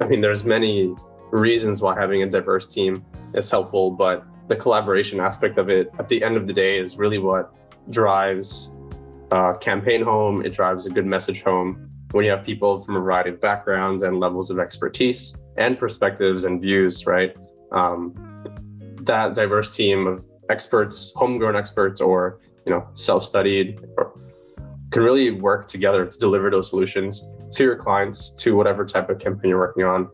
I 0.00 0.06
mean, 0.06 0.20
there's 0.20 0.44
many 0.44 0.94
reasons 1.30 1.82
why 1.82 1.98
having 1.98 2.22
a 2.22 2.26
diverse 2.28 2.72
team 2.72 3.04
is 3.34 3.50
helpful, 3.50 3.90
but 3.90 4.24
the 4.48 4.56
collaboration 4.56 5.20
aspect 5.20 5.58
of 5.58 5.68
it 5.68 5.90
at 5.98 6.08
the 6.08 6.22
end 6.22 6.36
of 6.36 6.46
the 6.46 6.52
day 6.52 6.78
is 6.78 6.96
really 6.96 7.18
what 7.18 7.54
drives 7.90 8.72
uh, 9.30 9.54
campaign 9.54 10.02
home. 10.02 10.44
It 10.44 10.52
drives 10.52 10.86
a 10.86 10.90
good 10.90 11.06
message 11.06 11.42
home 11.42 11.88
when 12.12 12.24
you 12.24 12.30
have 12.30 12.44
people 12.44 12.78
from 12.78 12.96
a 12.96 13.00
variety 13.00 13.30
of 13.30 13.40
backgrounds 13.40 14.02
and 14.02 14.18
levels 14.18 14.50
of 14.50 14.58
expertise 14.58 15.36
and 15.58 15.78
perspectives 15.78 16.44
and 16.44 16.60
views, 16.60 17.06
right? 17.06 17.36
Um, 17.72 18.14
that 19.02 19.34
diverse 19.34 19.74
team 19.74 20.06
of 20.06 20.24
experts, 20.48 21.12
homegrown 21.16 21.56
experts, 21.56 22.00
or 22.00 22.40
you 22.64 22.72
know, 22.72 22.86
self-studied, 22.94 23.80
can 24.90 25.02
really 25.02 25.30
work 25.32 25.66
together 25.66 26.06
to 26.06 26.18
deliver 26.18 26.50
those 26.50 26.70
solutions 26.70 27.30
to 27.52 27.64
your 27.64 27.76
clients, 27.76 28.30
to 28.30 28.56
whatever 28.56 28.84
type 28.84 29.10
of 29.10 29.18
campaign 29.18 29.50
you're 29.50 29.58
working 29.58 29.84
on. 29.84 30.08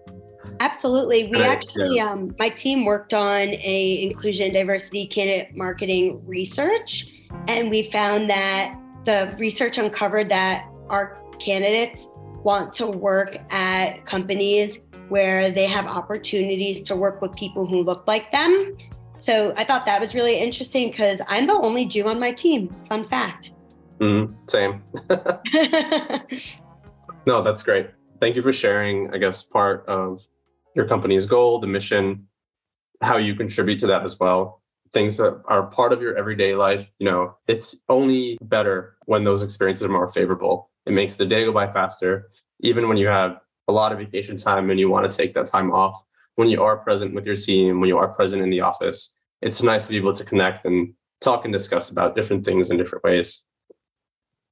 Absolutely. 0.61 1.29
We 1.29 1.43
actually, 1.43 1.97
yeah. 1.97 2.13
um, 2.13 2.35
my 2.39 2.49
team 2.49 2.85
worked 2.85 3.15
on 3.15 3.49
a 3.49 4.03
inclusion 4.03 4.53
diversity 4.53 5.07
candidate 5.07 5.57
marketing 5.57 6.25
research, 6.27 7.07
and 7.49 7.71
we 7.71 7.85
found 7.85 8.31
that 8.31 8.79
the 9.05 9.35
research 9.39 9.79
uncovered 9.79 10.29
that 10.29 10.69
our 10.89 11.19
candidates 11.39 12.07
want 12.43 12.73
to 12.75 12.87
work 12.87 13.39
at 13.51 14.05
companies 14.07 14.81
where 15.09 15.51
they 15.51 15.67
have 15.67 15.87
opportunities 15.87 16.83
to 16.85 16.97
work 16.97 17.21
with 17.21 17.35
people 17.35 17.67
who 17.67 17.83
look 17.83 18.07
like 18.07 18.31
them 18.33 18.77
So 19.17 19.55
I 19.57 19.65
thought 19.65 19.87
that 19.87 20.01
was 20.01 20.15
really 20.15 20.37
interesting 20.37 20.91
because 20.91 21.21
I'm 21.29 21.47
the 21.47 21.55
only 21.55 21.87
Jew 21.87 22.09
on 22.09 22.19
my 22.19 22.33
team. 22.33 22.75
Fun 22.89 23.07
fact. 23.09 23.53
Mm, 24.01 24.35
same. 24.51 24.83
no, 27.27 27.43
that's 27.43 27.63
great. 27.63 27.91
Thank 28.21 28.37
you 28.37 28.43
for 28.43 28.53
sharing, 28.53 29.13
I 29.15 29.19
guess, 29.19 29.43
part 29.43 29.87
of 29.87 30.27
your 30.75 30.89
company's 30.89 31.27
goal, 31.27 31.61
the 31.61 31.67
mission, 31.67 32.27
how 33.01 33.17
you 33.17 33.35
contribute 33.35 33.79
to 33.81 33.87
that 33.89 34.03
as 34.03 34.19
well. 34.19 34.63
Things 34.93 35.17
that 35.19 35.41
are 35.47 35.65
part 35.65 35.93
of 35.93 36.03
your 36.03 36.17
everyday 36.17 36.55
life, 36.55 36.91
you 36.99 37.11
know, 37.11 37.37
it's 37.47 37.77
only 37.89 38.39
better 38.43 38.97
when 39.07 39.25
those 39.25 39.43
experiences 39.43 39.85
are 39.85 39.89
more 39.89 40.09
favorable. 40.09 40.71
It 40.87 40.93
makes 40.93 41.17
the 41.17 41.27
day 41.27 41.45
go 41.45 41.53
by 41.53 41.69
faster, 41.69 42.31
even 42.61 42.89
when 42.89 42.97
you 42.97 43.09
have 43.09 43.39
a 43.69 43.73
lot 43.73 43.93
of 43.93 43.99
vacation 43.99 44.37
time 44.37 44.71
and 44.71 44.79
you 44.79 44.91
want 44.91 45.11
to 45.11 45.17
take 45.17 45.35
that 45.35 45.47
time 45.47 45.73
off. 45.73 46.03
When 46.37 46.49
you 46.49 46.63
are 46.63 46.77
present 46.77 47.15
with 47.15 47.27
your 47.27 47.37
team, 47.37 47.81
when 47.81 47.89
you 47.89 47.97
are 47.97 48.09
present 48.09 48.43
in 48.43 48.51
the 48.51 48.61
office, 48.61 49.15
it's 49.41 49.63
nice 49.63 49.87
to 49.87 49.91
be 49.93 49.99
able 49.99 50.15
to 50.15 50.25
connect 50.25 50.65
and 50.65 50.95
talk 51.21 51.45
and 51.45 51.53
discuss 51.53 51.91
about 51.91 52.17
different 52.17 52.45
things 52.45 52.71
in 52.71 52.77
different 52.77 53.05
ways. 53.05 53.43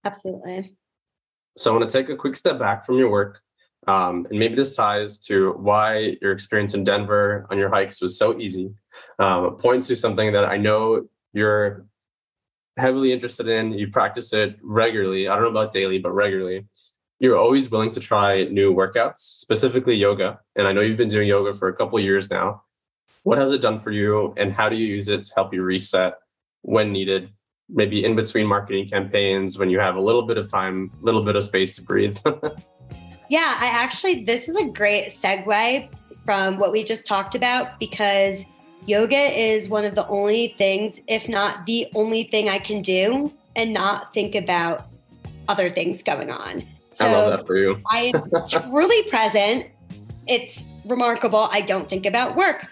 Absolutely. 0.05 0.75
So 1.57 1.71
I 1.71 1.79
want 1.79 1.91
to 1.91 1.99
take 1.99 2.09
a 2.09 2.17
quick 2.17 2.37
step 2.37 2.59
back 2.59 2.85
from 2.85 2.99
your 2.99 3.11
work. 3.11 3.41
Um, 3.89 4.27
and 4.31 4.39
maybe 4.39 4.55
this 4.55 4.77
ties 4.77 5.19
to 5.27 5.53
why 5.53 6.17
your 6.23 6.33
experience 6.33 6.75
in 6.75 6.85
Denver 6.85 7.47
on 7.51 7.59
your 7.59 7.69
hikes 7.69 8.01
was 8.01 8.17
so 8.17 8.39
easy. 8.39 8.73
Um, 9.19 9.57
point 9.57 9.83
to 9.85 9.97
something 9.97 10.33
that 10.33 10.45
I 10.45 10.57
know 10.57 11.09
you're 11.33 11.87
heavily 12.77 13.13
interested 13.13 13.49
in. 13.49 13.73
You 13.73 13.91
practice 13.91 14.33
it 14.33 14.57
regularly. 14.63 15.29
I 15.29 15.35
don't 15.35 15.45
know 15.45 15.61
about 15.61 15.73
daily, 15.73 15.99
but 15.99 16.13
regularly. 16.13 16.67
You're 17.23 17.37
always 17.37 17.71
willing 17.71 17.93
to 17.93 18.01
try 18.01 18.47
new 18.47 18.75
workouts, 18.75 19.19
specifically 19.19 19.95
yoga. 19.95 20.41
And 20.57 20.67
I 20.67 20.73
know 20.73 20.81
you've 20.81 20.97
been 20.97 21.09
doing 21.09 21.29
yoga 21.29 21.55
for 21.55 21.69
a 21.69 21.73
couple 21.73 22.01
years 22.01 22.29
now. 22.29 22.65
What 23.23 23.39
has 23.39 23.53
it 23.53 23.63
done 23.63 23.79
for 23.79 23.93
you, 23.93 24.35
and 24.37 24.53
how 24.53 24.69
do 24.69 24.75
you 24.75 24.89
use 24.89 25.07
it 25.07 25.27
to 25.27 25.35
help 25.37 25.55
you 25.55 25.63
reset 25.63 26.15
when 26.63 26.91
needed 26.91 27.31
maybe 27.69 28.05
in 28.05 28.17
between 28.17 28.49
marketing 28.49 28.89
campaigns 28.89 29.57
when 29.57 29.71
you 29.71 29.79
have 29.79 29.95
a 29.95 30.01
little 30.01 30.23
bit 30.23 30.37
of 30.37 30.51
time, 30.51 30.91
a 31.01 31.05
little 31.05 31.23
bit 31.23 31.37
of 31.37 31.45
space 31.45 31.77
to 31.77 31.83
breathe. 31.83 32.19
yeah, 33.31 33.57
I 33.57 33.67
actually, 33.67 34.25
this 34.25 34.49
is 34.49 34.57
a 34.57 34.65
great 34.65 35.11
segue 35.11 35.89
from 36.25 36.59
what 36.59 36.73
we 36.73 36.83
just 36.83 37.07
talked 37.07 37.37
about 37.37 37.79
because 37.79 38.45
yoga 38.85 39.15
is 39.15 39.69
one 39.69 39.85
of 39.85 39.95
the 39.95 40.09
only 40.09 40.57
things, 40.59 41.01
if 41.07 41.29
not 41.29 41.67
the 41.67 41.87
only 41.95 42.25
thing 42.25 42.49
I 42.49 42.59
can 42.59 42.83
do 42.83 43.33
and 43.55 43.73
not 43.73 44.13
think 44.13 44.35
about 44.35 44.89
other 45.47 45.71
things 45.71 46.03
going 46.03 46.33
on. 46.33 46.67
So 46.93 47.07
I 47.07 47.13
love 47.13 47.31
that 47.31 47.47
for 47.47 47.57
you. 47.57 47.81
I 47.91 48.13
am 48.15 48.49
truly 48.49 49.03
present. 49.09 49.67
It's 50.27 50.65
remarkable. 50.85 51.49
I 51.51 51.61
don't 51.61 51.89
think 51.89 52.07
about 52.07 52.37
work. 52.37 52.67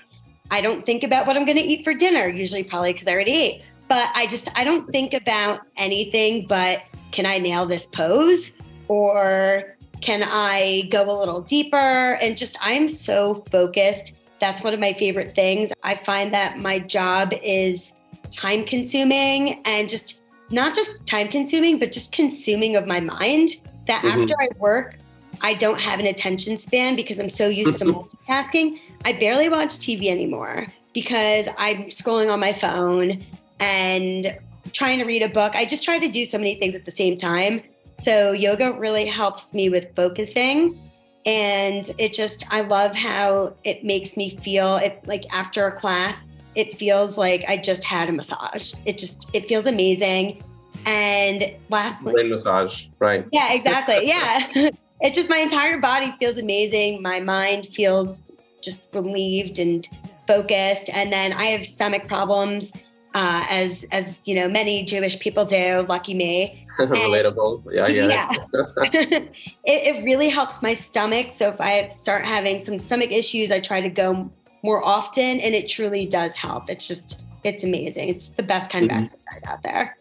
I 0.51 0.61
don't 0.61 0.85
think 0.85 1.05
about 1.05 1.27
what 1.27 1.37
I'm 1.37 1.45
going 1.45 1.59
to 1.59 1.63
eat 1.63 1.85
for 1.85 1.95
dinner, 1.95 2.29
usually 2.29 2.65
probably 2.65 2.93
because 2.93 3.07
I 3.07 3.13
already 3.13 3.33
ate 3.33 3.63
but 3.91 4.09
I 4.15 4.29
just 4.29 4.49
I 4.55 4.63
don't 4.65 4.91
think 4.91 5.13
about 5.13 5.63
anything 5.77 6.47
but 6.47 6.83
can 7.11 7.27
I 7.27 7.39
nail 7.39 7.67
this 7.67 7.87
pose 7.87 8.53
or 8.87 9.77
can 10.01 10.23
I 10.23 10.89
go 10.91 11.11
a 11.11 11.17
little 11.19 11.43
deeper 11.43 12.15
and 12.23 12.37
just 12.37 12.57
I'm 12.63 12.89
so 12.89 13.45
focused. 13.51 14.15
That's 14.41 14.63
one 14.63 14.73
of 14.73 14.81
my 14.81 14.95
favorite 14.95 15.35
things. 15.35 15.73
I 15.83 15.97
find 15.97 16.33
that 16.33 16.59
my 16.59 16.79
job 16.79 17.35
is 17.43 17.93
time 18.31 18.65
consuming 18.65 19.61
and 19.67 19.89
just 19.89 20.23
not 20.51 20.73
just 20.73 21.05
time 21.05 21.29
consuming 21.29 21.79
but 21.79 21.91
just 21.91 22.13
consuming 22.13 22.77
of 22.77 22.87
my 22.87 23.01
mind 23.01 23.57
that 23.91 24.03
mm-hmm. 24.05 24.21
after 24.21 24.35
I 24.41 24.49
work 24.59 24.97
I 25.43 25.55
don't 25.55 25.81
have 25.81 26.01
an 26.01 26.07
attention 26.07 26.59
span 26.59 26.97
because 26.97 27.19
I'm 27.19 27.31
so 27.31 27.49
used 27.49 27.79
to 27.79 27.85
multitasking. 27.87 28.79
I 29.05 29.15
barely 29.15 29.49
watch 29.49 29.71
TV 29.71 30.09
anymore 30.09 30.67
because 30.93 31.47
I'm 31.57 31.85
scrolling 31.85 32.31
on 32.33 32.41
my 32.41 32.53
phone 32.53 33.25
and 33.59 34.37
trying 34.73 34.99
to 34.99 35.05
read 35.05 35.23
a 35.23 35.29
book. 35.29 35.55
I 35.55 35.65
just 35.65 35.83
try 35.83 35.99
to 35.99 36.09
do 36.09 36.27
so 36.27 36.37
many 36.37 36.57
things 36.57 36.75
at 36.75 36.85
the 36.85 36.93
same 36.93 37.17
time. 37.17 37.63
So 38.03 38.33
yoga 38.33 38.79
really 38.79 39.07
helps 39.07 39.55
me 39.55 39.71
with 39.71 39.95
focusing. 39.95 40.79
And 41.27 41.91
it 41.99 42.13
just, 42.13 42.47
I 42.51 42.63
love 42.63 42.95
how 42.95 43.55
it 43.65 43.85
makes 43.85 44.17
me 44.17 44.37
feel 44.39 44.77
it 44.77 45.03
like 45.07 45.25
after 45.31 45.67
a 45.67 45.79
class, 45.79 46.27
it 46.55 46.79
feels 46.79 47.17
like 47.17 47.45
I 47.47 47.57
just 47.57 47.85
had 47.85 48.09
a 48.09 48.13
massage. 48.13 48.75
It 48.85 48.99
just, 48.99 49.31
it 49.33 49.49
feels 49.49 49.67
amazing. 49.67 50.43
And 50.87 51.55
lastly, 51.69 52.13
brain 52.13 52.31
massage, 52.31 52.87
right? 52.99 53.27
Yeah, 53.33 53.53
exactly. 53.53 54.07
yeah. 54.07 54.49
it's 55.01 55.17
just 55.17 55.29
my 55.29 55.39
entire 55.39 55.79
body 55.79 56.15
feels 56.19 56.39
amazing. 56.39 57.03
My 57.03 57.21
mind 57.21 57.69
feels 57.73 58.23
just 58.63 58.85
relieved 58.93 59.59
and 59.59 59.89
focused. 60.27 60.91
And 60.93 61.13
then 61.13 61.33
I 61.33 61.47
have 61.47 61.65
stomach 61.65 62.07
problems 62.07 62.73
uh, 63.15 63.45
as 63.49 63.85
as 63.91 64.21
you 64.25 64.35
know 64.35 64.49
many 64.49 64.85
Jewish 64.85 65.19
people 65.19 65.45
do. 65.45 65.85
Lucky 65.89 66.15
me. 66.15 66.67
Relatable. 66.79 67.63
Yeah, 67.73 67.89
yeah. 67.89 68.31
it, 68.93 69.33
it 69.65 70.05
really 70.05 70.29
helps 70.29 70.63
my 70.63 70.75
stomach. 70.75 71.33
So 71.33 71.49
if 71.49 71.61
I 71.61 71.89
start 71.89 72.25
having 72.25 72.65
some 72.65 72.79
stomach 72.79 73.11
issues, 73.11 73.51
I 73.51 73.61
try 73.61 73.81
to 73.81 73.91
go 73.91 74.31
more 74.63 74.83
often, 74.85 75.41
and 75.41 75.55
it 75.55 75.69
truly 75.69 76.07
does 76.07 76.35
help. 76.37 76.71
It's 76.71 76.87
just 76.87 77.23
it's 77.45 77.65
amazing. 77.65 78.09
It's 78.11 78.29
the 78.31 78.43
best 78.43 78.71
kind 78.71 78.89
mm-hmm. 78.89 78.99
of 78.99 79.05
exercise 79.05 79.43
out 79.47 79.63
there. 79.63 79.97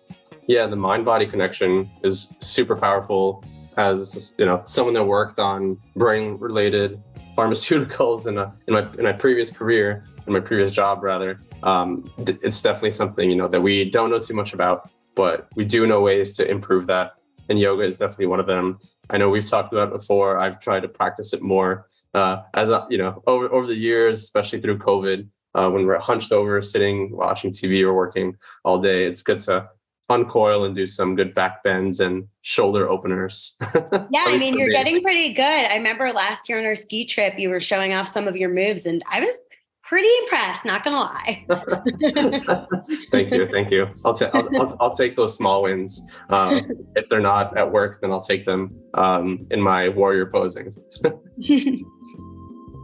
Yeah, 0.50 0.66
the 0.66 0.76
mind 0.76 1.06
body 1.06 1.28
connection 1.28 1.92
is 2.04 2.34
super 2.40 2.76
powerful. 2.76 3.44
As 3.78 4.34
you 4.40 4.48
know, 4.48 4.64
someone 4.66 4.96
that 4.96 5.04
worked 5.04 5.38
on 5.38 5.78
brain 5.96 6.38
related 6.40 7.00
pharmaceuticals 7.38 8.26
in 8.28 8.40
a 8.40 8.52
in 8.66 8.74
my 8.74 8.92
in 8.98 9.04
my 9.04 9.14
previous 9.14 9.52
career, 9.52 10.08
in 10.26 10.34
my 10.34 10.40
previous 10.40 10.72
job 10.72 11.04
rather, 11.04 11.40
um, 11.62 12.12
it's 12.18 12.64
definitely 12.64 12.90
something 12.90 13.30
you 13.30 13.36
know 13.36 13.48
that 13.48 13.62
we 13.62 13.92
don't 13.92 14.10
know 14.10 14.18
too 14.18 14.34
much 14.34 14.54
about, 14.54 14.90
but 15.14 15.48
we 15.56 15.66
do 15.66 15.86
know 15.86 16.02
ways 16.02 16.36
to 16.38 16.50
improve 16.50 16.88
that. 16.88 17.12
And 17.50 17.60
yoga 17.60 17.84
is 17.84 17.98
definitely 17.98 18.26
one 18.26 18.40
of 18.40 18.48
them. 18.48 18.80
I 19.12 19.20
know 19.20 19.30
we've 19.30 19.48
talked 19.48 19.72
about 19.72 19.92
before. 19.92 20.40
I've 20.40 20.60
tried 20.60 20.80
to 20.80 20.88
practice 20.88 21.32
it 21.32 21.44
more 21.44 21.88
uh, 22.16 22.42
as 22.56 22.72
you 22.90 22.98
know 22.98 23.22
over 23.28 23.54
over 23.54 23.68
the 23.68 23.78
years, 23.78 24.24
especially 24.24 24.62
through 24.62 24.80
COVID, 24.80 25.28
uh, 25.54 25.70
when 25.70 25.86
we're 25.86 26.00
hunched 26.00 26.32
over, 26.32 26.60
sitting, 26.64 27.12
watching 27.12 27.52
TV 27.52 27.84
or 27.84 27.94
working 27.94 28.36
all 28.64 28.80
day. 28.80 29.06
It's 29.06 29.22
good 29.22 29.42
to 29.42 29.70
uncoil 30.10 30.66
and 30.66 30.76
do 30.76 30.86
some 30.86 31.16
good 31.16 31.34
back 31.34 31.64
bends 31.64 32.00
and 32.00 32.28
shoulder 32.42 32.90
openers. 32.90 33.56
yeah, 34.12 34.26
I 34.26 34.38
mean, 34.38 34.58
you're 34.58 34.70
getting 34.70 35.02
pretty 35.02 35.34
good. 35.34 35.44
I 35.44 35.76
remember 35.76 36.12
last 36.12 36.50
year 36.50 36.60
on 36.60 36.66
our 36.66 36.76
ski 36.76 37.06
trip, 37.06 37.38
you 37.38 37.50
were 37.50 37.62
showing 37.62 37.94
off 37.94 38.08
some 38.08 38.28
of 38.28 38.36
your 38.36 38.50
moves, 38.50 38.86
and 38.86 39.04
I 39.10 39.20
was 39.20 39.40
pretty 39.84 40.10
impressed, 40.22 40.66
not 40.66 40.84
gonna 40.84 41.00
lie. 41.00 41.46
thank 43.12 43.32
you, 43.32 43.48
thank 43.48 43.72
you. 43.72 43.88
I'll, 44.06 44.14
ta- 44.14 44.30
I'll, 44.34 44.62
I'll, 44.62 44.78
I'll, 44.80 44.96
take 44.96 45.16
those 45.16 45.36
small 45.36 45.64
wins. 45.64 46.02
Um, 46.30 46.70
if 46.96 47.10
they're 47.10 47.20
not 47.20 47.58
at 47.58 47.72
work, 47.72 48.00
then 48.02 48.12
I'll 48.12 48.22
take 48.22 48.46
them 48.46 48.80
um, 48.94 49.48
in 49.52 49.60
my 49.62 49.90
warrior 49.90 50.28
posing. 50.28 50.72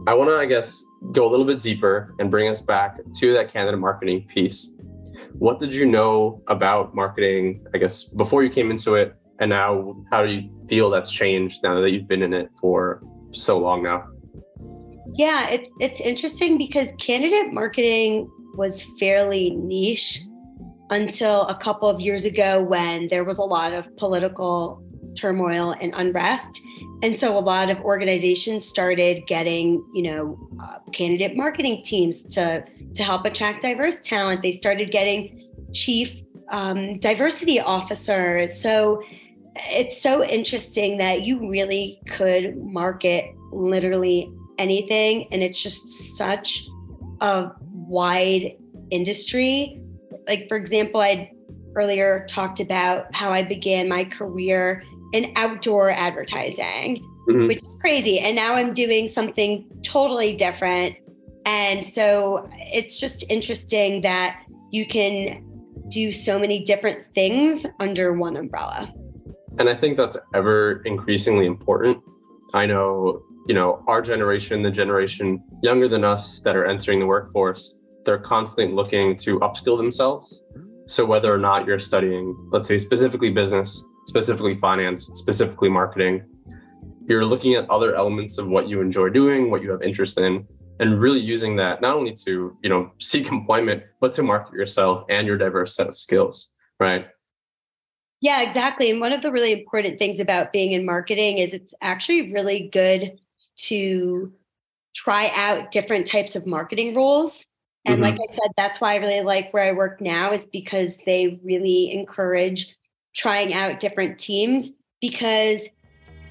I 0.08 0.14
want 0.14 0.30
to, 0.30 0.36
I 0.36 0.46
guess, 0.46 0.84
go 1.12 1.28
a 1.28 1.30
little 1.30 1.46
bit 1.46 1.60
deeper 1.60 2.14
and 2.18 2.30
bring 2.30 2.48
us 2.48 2.60
back 2.60 2.98
to 3.18 3.32
that 3.34 3.52
candidate 3.52 3.80
marketing 3.80 4.26
piece. 4.28 4.70
What 5.38 5.60
did 5.60 5.74
you 5.74 5.86
know 5.86 6.42
about 6.48 6.94
marketing, 6.94 7.66
I 7.74 7.78
guess, 7.78 8.04
before 8.04 8.42
you 8.42 8.50
came 8.50 8.70
into 8.70 8.94
it? 8.94 9.14
And 9.38 9.50
now, 9.50 9.94
how 10.10 10.24
do 10.24 10.32
you 10.32 10.50
feel 10.68 10.88
that's 10.88 11.12
changed 11.12 11.62
now 11.62 11.80
that 11.80 11.90
you've 11.92 12.08
been 12.08 12.22
in 12.22 12.32
it 12.32 12.48
for 12.58 13.02
so 13.32 13.58
long 13.58 13.82
now? 13.82 14.06
Yeah, 15.14 15.48
it's 15.50 15.68
it's 15.80 16.00
interesting 16.00 16.58
because 16.58 16.92
candidate 16.98 17.52
marketing 17.52 18.30
was 18.54 18.86
fairly 18.98 19.50
niche 19.50 20.22
until 20.90 21.42
a 21.46 21.54
couple 21.54 21.88
of 21.88 22.00
years 22.00 22.24
ago 22.24 22.62
when 22.62 23.08
there 23.08 23.24
was 23.24 23.38
a 23.38 23.44
lot 23.44 23.72
of 23.72 23.94
political 23.96 24.82
turmoil 25.16 25.74
and 25.80 25.92
unrest. 25.96 26.62
And 27.02 27.18
so 27.18 27.36
a 27.36 27.40
lot 27.40 27.70
of 27.70 27.78
organizations 27.80 28.66
started 28.66 29.26
getting, 29.26 29.84
you 29.94 30.02
know, 30.02 30.48
uh, 30.62 30.78
candidate 30.92 31.36
marketing 31.36 31.82
teams 31.84 32.22
to 32.34 32.64
to 32.94 33.02
help 33.02 33.24
attract 33.24 33.62
diverse 33.62 34.00
talent. 34.00 34.42
They 34.42 34.52
started 34.52 34.90
getting 34.90 35.42
chief 35.72 36.14
um, 36.50 36.98
diversity 36.98 37.60
officers. 37.60 38.58
So 38.58 39.02
it's 39.56 40.00
so 40.00 40.24
interesting 40.24 40.98
that 40.98 41.22
you 41.22 41.48
really 41.48 42.00
could 42.08 42.56
market 42.56 43.24
literally 43.52 44.30
anything. 44.58 45.28
And 45.32 45.42
it's 45.42 45.62
just 45.62 46.16
such 46.16 46.66
a 47.20 47.50
wide 47.60 48.56
industry. 48.90 49.80
Like, 50.26 50.48
for 50.48 50.56
example, 50.56 51.00
I 51.00 51.32
earlier 51.74 52.26
talked 52.28 52.60
about 52.60 53.14
how 53.14 53.30
I 53.30 53.42
began 53.42 53.88
my 53.88 54.04
career 54.04 54.82
in 55.16 55.32
outdoor 55.36 55.90
advertising, 55.90 57.04
mm-hmm. 57.28 57.46
which 57.46 57.58
is 57.58 57.76
crazy. 57.80 58.20
And 58.20 58.36
now 58.36 58.54
I'm 58.54 58.72
doing 58.72 59.08
something 59.08 59.66
totally 59.82 60.36
different. 60.36 60.96
And 61.44 61.84
so 61.84 62.48
it's 62.52 63.00
just 63.00 63.24
interesting 63.30 64.02
that 64.02 64.42
you 64.70 64.86
can 64.86 65.44
do 65.88 66.10
so 66.10 66.38
many 66.38 66.62
different 66.64 67.04
things 67.14 67.64
under 67.80 68.12
one 68.12 68.36
umbrella. 68.36 68.92
And 69.58 69.68
I 69.68 69.74
think 69.74 69.96
that's 69.96 70.16
ever 70.34 70.82
increasingly 70.84 71.46
important. 71.46 71.98
I 72.52 72.66
know 72.66 73.22
you 73.46 73.54
know, 73.54 73.82
our 73.86 74.02
generation, 74.02 74.62
the 74.62 74.70
generation 74.70 75.42
younger 75.62 75.88
than 75.88 76.04
us 76.04 76.40
that 76.40 76.56
are 76.56 76.66
entering 76.66 76.98
the 76.98 77.06
workforce, 77.06 77.78
they're 78.04 78.18
constantly 78.18 78.74
looking 78.74 79.16
to 79.18 79.38
upskill 79.40 79.76
themselves. 79.76 80.42
So 80.86 81.04
whether 81.04 81.32
or 81.32 81.38
not 81.38 81.66
you're 81.66 81.78
studying, 81.78 82.36
let's 82.50 82.68
say 82.68 82.78
specifically 82.78 83.30
business, 83.30 83.84
specifically 84.06 84.56
finance, 84.56 85.10
specifically 85.14 85.68
marketing, 85.68 86.24
you're 87.06 87.24
looking 87.24 87.54
at 87.54 87.68
other 87.70 87.94
elements 87.94 88.38
of 88.38 88.48
what 88.48 88.68
you 88.68 88.80
enjoy 88.80 89.08
doing, 89.10 89.50
what 89.50 89.62
you 89.62 89.70
have 89.70 89.82
interest 89.82 90.18
in, 90.18 90.46
and 90.80 91.00
really 91.00 91.20
using 91.20 91.56
that 91.56 91.80
not 91.80 91.96
only 91.96 92.14
to, 92.24 92.56
you 92.62 92.68
know, 92.68 92.90
seek 93.00 93.26
employment, 93.28 93.82
but 94.00 94.12
to 94.14 94.22
market 94.22 94.54
yourself 94.54 95.04
and 95.08 95.26
your 95.26 95.38
diverse 95.38 95.74
set 95.74 95.88
of 95.88 95.96
skills, 95.96 96.50
right? 96.80 97.06
Yeah, 98.20 98.42
exactly. 98.42 98.90
And 98.90 99.00
one 99.00 99.12
of 99.12 99.22
the 99.22 99.30
really 99.30 99.52
important 99.52 99.98
things 99.98 100.20
about 100.20 100.52
being 100.52 100.72
in 100.72 100.86
marketing 100.86 101.38
is 101.38 101.52
it's 101.52 101.74
actually 101.82 102.32
really 102.32 102.70
good 102.72 103.18
to 103.56 104.32
try 104.94 105.30
out 105.34 105.70
different 105.70 106.06
types 106.06 106.34
of 106.34 106.46
marketing 106.46 106.96
roles. 106.96 107.46
And 107.84 107.96
mm-hmm. 107.96 108.04
like 108.04 108.14
I 108.14 108.32
said, 108.32 108.50
that's 108.56 108.80
why 108.80 108.94
I 108.94 108.96
really 108.96 109.20
like 109.20 109.52
where 109.52 109.64
I 109.64 109.72
work 109.72 110.00
now 110.00 110.32
is 110.32 110.46
because 110.46 110.96
they 111.04 111.38
really 111.44 111.92
encourage 111.92 112.74
trying 113.16 113.54
out 113.54 113.80
different 113.80 114.18
teams 114.18 114.72
because 115.00 115.68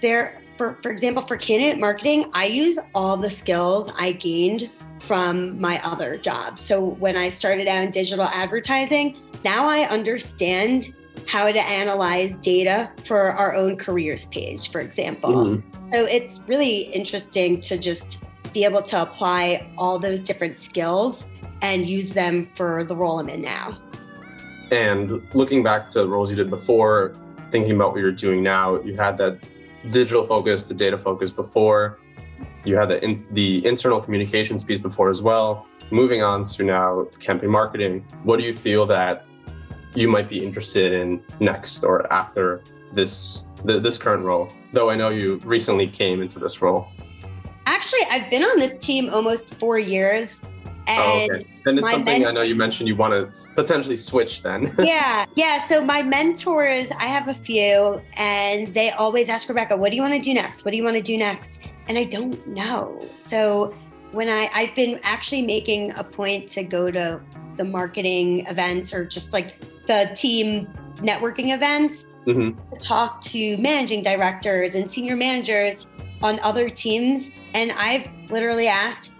they're 0.02 0.42
for 0.58 0.78
for 0.82 0.92
example 0.92 1.26
for 1.26 1.36
candidate 1.36 1.80
marketing 1.80 2.30
i 2.34 2.46
use 2.46 2.80
all 2.94 3.18
the 3.18 3.30
skills 3.30 3.92
i 3.98 4.12
gained 4.12 4.70
from 5.00 5.60
my 5.60 5.84
other 5.86 6.16
jobs. 6.18 6.62
So 6.62 6.84
when 6.84 7.18
i 7.18 7.28
started 7.28 7.68
out 7.68 7.84
in 7.84 7.92
digital 7.92 8.26
advertising 8.26 9.18
now 9.44 9.68
i 9.68 9.88
understand 9.88 10.94
how 11.28 11.52
to 11.52 11.60
analyze 11.60 12.36
data 12.36 12.92
for 13.06 13.32
our 13.32 13.56
own 13.56 13.78
careers 13.78 14.26
page 14.28 14.72
for 14.72 14.80
example. 14.80 15.32
Mm-hmm. 15.32 15.92
so 15.92 16.06
it's 16.06 16.42
really 16.48 16.82
interesting 16.94 17.60
to 17.62 17.78
just 17.78 18.20
be 18.54 18.64
able 18.64 18.84
to 18.84 19.02
apply 19.02 19.70
all 19.78 20.00
those 20.00 20.22
different 20.22 20.60
skills 20.60 21.28
and 21.62 21.88
use 21.90 22.10
them 22.10 22.50
for 22.56 22.84
the 22.84 22.96
role 22.96 23.20
i'm 23.20 23.30
in 23.30 23.42
now 23.42 23.78
and 24.72 25.22
looking 25.34 25.64
back 25.64 25.90
to 25.92 26.06
roles 26.06 26.30
you 26.30 26.36
did 26.36 26.50
before, 26.50 27.14
thinking 27.52 27.76
about 27.76 27.92
what 27.92 28.02
you're 28.02 28.12
doing 28.12 28.44
now, 28.44 28.82
you 28.82 28.96
had 28.96 29.18
that 29.18 29.48
digital 29.92 30.26
focus, 30.26 30.66
the 30.66 30.74
data 30.74 30.98
focus 30.98 31.32
before. 31.32 32.00
You 32.64 32.76
had 32.76 32.90
the 32.90 33.04
in, 33.04 33.26
the 33.32 33.66
internal 33.66 34.02
communications 34.02 34.64
piece 34.64 34.80
before 34.80 35.10
as 35.10 35.22
well. 35.22 35.68
Moving 35.92 36.24
on 36.24 36.46
to 36.46 36.64
now 36.64 37.06
campaign 37.20 37.52
marketing, 37.52 38.06
what 38.24 38.40
do 38.40 38.46
you 38.46 38.54
feel 38.54 38.86
that 38.88 39.26
you 39.94 40.08
might 40.08 40.28
be 40.28 40.44
interested 40.44 40.92
in 40.92 41.22
next 41.40 41.84
or 41.84 42.12
after 42.12 42.64
this 42.94 43.44
this 43.64 43.98
current 43.98 44.26
role? 44.26 44.50
Though 44.74 44.90
I 44.90 44.96
know 44.96 45.10
you 45.10 45.38
recently 45.44 45.88
came 45.88 46.22
into 46.22 46.40
this 46.40 46.62
role. 46.62 46.88
Actually, 47.68 48.04
I've 48.10 48.30
been 48.30 48.44
on 48.44 48.58
this 48.58 48.78
team 48.84 49.10
almost 49.12 49.54
four 49.56 49.78
years. 49.80 50.42
And 50.88 51.32
oh, 51.32 51.36
okay. 51.36 51.46
And 51.66 51.80
it's 51.80 51.90
something 51.90 52.22
men- 52.22 52.28
I 52.28 52.32
know 52.32 52.42
you 52.42 52.56
mentioned 52.56 52.88
you 52.88 52.96
want 52.96 53.14
to 53.14 53.54
potentially 53.54 53.98
switch 53.98 54.44
then. 54.44 54.74
yeah. 54.80 55.26
Yeah. 55.36 55.66
So 55.66 55.84
my 55.84 56.04
mentors, 56.04 56.92
I 56.92 57.08
have 57.08 57.28
a 57.28 57.34
few, 57.34 58.02
and 58.14 58.68
they 58.68 58.92
always 58.92 59.30
ask 59.30 59.50
Rebecca, 59.50 59.76
what 59.76 59.90
do 59.90 59.96
you 59.96 60.02
want 60.02 60.14
to 60.14 60.20
do 60.20 60.34
next? 60.34 60.66
What 60.66 60.72
do 60.72 60.78
you 60.78 60.84
want 60.84 60.96
to 60.96 61.02
do 61.02 61.18
next? 61.18 61.62
And 61.88 61.98
I 61.98 62.04
don't 62.04 62.46
know. 62.48 63.00
So 63.02 63.74
when 64.12 64.30
I, 64.30 64.50
I've 64.54 64.76
been 64.76 65.00
actually 65.04 65.42
making 65.42 65.98
a 65.98 66.04
point 66.04 66.50
to 66.50 66.64
go 66.64 66.92
to 66.92 67.20
the 67.58 67.64
marketing 67.64 68.46
events 68.48 68.94
or 68.94 69.06
just 69.06 69.34
like 69.34 69.60
the 69.88 70.12
team 70.16 70.68
networking 70.98 71.54
events 71.54 72.06
mm-hmm. 72.26 72.58
to 72.72 72.80
talk 72.80 73.22
to 73.22 73.58
managing 73.58 74.02
directors 74.02 74.76
and 74.76 74.90
senior 74.90 75.16
managers 75.16 75.88
on 76.22 76.40
other 76.40 76.70
teams. 76.70 77.32
And 77.54 77.72
I've 77.74 78.08
literally 78.30 78.68
asked, 78.68 79.12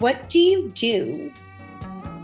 what 0.00 0.28
do 0.28 0.40
you 0.40 0.70
do? 0.70 1.30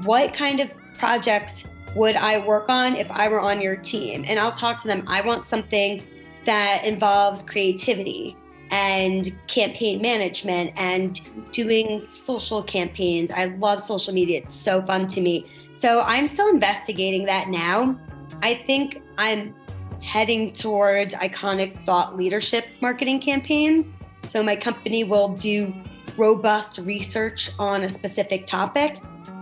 What 0.04 0.34
kind 0.34 0.60
of 0.60 0.70
projects 0.94 1.66
would 1.94 2.16
I 2.16 2.38
work 2.38 2.68
on 2.68 2.96
if 2.96 3.10
I 3.10 3.28
were 3.28 3.40
on 3.40 3.60
your 3.60 3.76
team? 3.76 4.24
And 4.26 4.40
I'll 4.40 4.52
talk 4.52 4.80
to 4.82 4.88
them. 4.88 5.04
I 5.06 5.20
want 5.20 5.46
something 5.46 6.02
that 6.46 6.84
involves 6.84 7.42
creativity 7.42 8.36
and 8.70 9.38
campaign 9.46 10.00
management 10.00 10.72
and 10.76 11.20
doing 11.52 12.06
social 12.08 12.62
campaigns. 12.62 13.30
I 13.30 13.44
love 13.44 13.80
social 13.80 14.12
media, 14.12 14.40
it's 14.40 14.54
so 14.54 14.82
fun 14.82 15.06
to 15.08 15.20
me. 15.20 15.46
So 15.74 16.00
I'm 16.00 16.26
still 16.26 16.48
investigating 16.48 17.26
that 17.26 17.48
now. 17.48 17.98
I 18.42 18.54
think 18.54 19.02
I'm 19.18 19.54
heading 20.02 20.52
towards 20.52 21.14
iconic 21.14 21.84
thought 21.84 22.16
leadership 22.16 22.64
marketing 22.80 23.20
campaigns. 23.20 23.88
So 24.22 24.42
my 24.42 24.56
company 24.56 25.04
will 25.04 25.28
do 25.34 25.74
robust 26.18 26.78
research 26.78 27.50
on 27.58 27.82
a 27.82 27.88
specific 27.88 28.46
topic, 28.46 29.00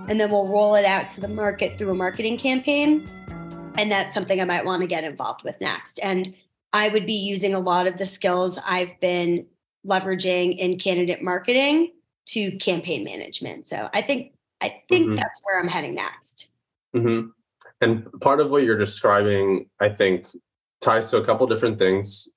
and 0.08 0.20
then 0.20 0.30
we'll 0.30 0.48
roll 0.48 0.74
it 0.74 0.84
out 0.84 1.08
to 1.10 1.20
the 1.20 1.28
market 1.28 1.78
through 1.78 1.90
a 1.90 1.94
marketing 1.94 2.38
campaign. 2.38 3.08
And 3.76 3.90
that's 3.90 4.14
something 4.14 4.40
I 4.40 4.44
might 4.44 4.64
want 4.64 4.82
to 4.82 4.86
get 4.86 5.04
involved 5.04 5.42
with 5.44 5.60
next. 5.60 5.98
And 6.00 6.34
I 6.72 6.88
would 6.88 7.06
be 7.06 7.14
using 7.14 7.54
a 7.54 7.60
lot 7.60 7.86
of 7.86 7.98
the 7.98 8.06
skills 8.06 8.58
I've 8.64 9.00
been 9.00 9.46
leveraging 9.86 10.58
in 10.58 10.78
candidate 10.78 11.22
marketing 11.22 11.92
to 12.26 12.52
campaign 12.58 13.04
management. 13.04 13.68
So 13.68 13.88
I 13.92 14.02
think 14.02 14.32
I 14.60 14.82
think 14.88 15.06
mm-hmm. 15.06 15.16
that's 15.16 15.40
where 15.44 15.60
I'm 15.60 15.68
heading 15.68 15.94
next. 15.94 16.48
Mm-hmm. 16.94 17.28
And 17.80 18.20
part 18.20 18.40
of 18.40 18.50
what 18.50 18.62
you're 18.62 18.78
describing, 18.78 19.66
I 19.80 19.88
think, 19.88 20.26
ties 20.80 21.10
to 21.10 21.18
a 21.18 21.24
couple 21.24 21.46
different 21.46 21.78
things. 21.78 22.28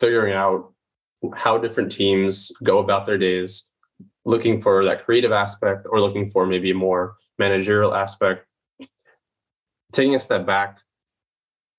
Figuring 0.00 0.34
out 0.34 0.72
how 1.34 1.58
different 1.58 1.90
teams 1.92 2.52
go 2.62 2.78
about 2.78 3.06
their 3.06 3.18
days, 3.18 3.70
looking 4.24 4.62
for 4.62 4.84
that 4.84 5.04
creative 5.04 5.32
aspect 5.32 5.86
or 5.90 6.00
looking 6.00 6.28
for 6.30 6.46
maybe 6.46 6.70
a 6.70 6.74
more 6.74 7.16
managerial 7.38 7.94
aspect. 7.94 8.46
Taking 9.92 10.14
a 10.14 10.20
step 10.20 10.46
back, 10.46 10.80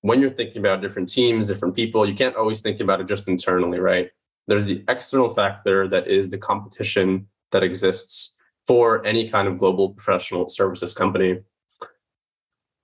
when 0.02 0.20
you're 0.20 0.30
thinking 0.30 0.58
about 0.58 0.80
different 0.80 1.08
teams, 1.08 1.46
different 1.46 1.74
people, 1.74 2.08
you 2.08 2.14
can't 2.14 2.36
always 2.36 2.60
think 2.60 2.80
about 2.80 3.00
it 3.00 3.08
just 3.08 3.28
internally, 3.28 3.78
right? 3.78 4.10
There's 4.46 4.66
the 4.66 4.82
external 4.88 5.28
factor 5.28 5.86
that 5.88 6.08
is 6.08 6.28
the 6.28 6.38
competition 6.38 7.28
that 7.52 7.62
exists 7.62 8.36
for 8.66 9.04
any 9.06 9.28
kind 9.28 9.46
of 9.46 9.58
global 9.58 9.90
professional 9.90 10.48
services 10.48 10.94
company. 10.94 11.38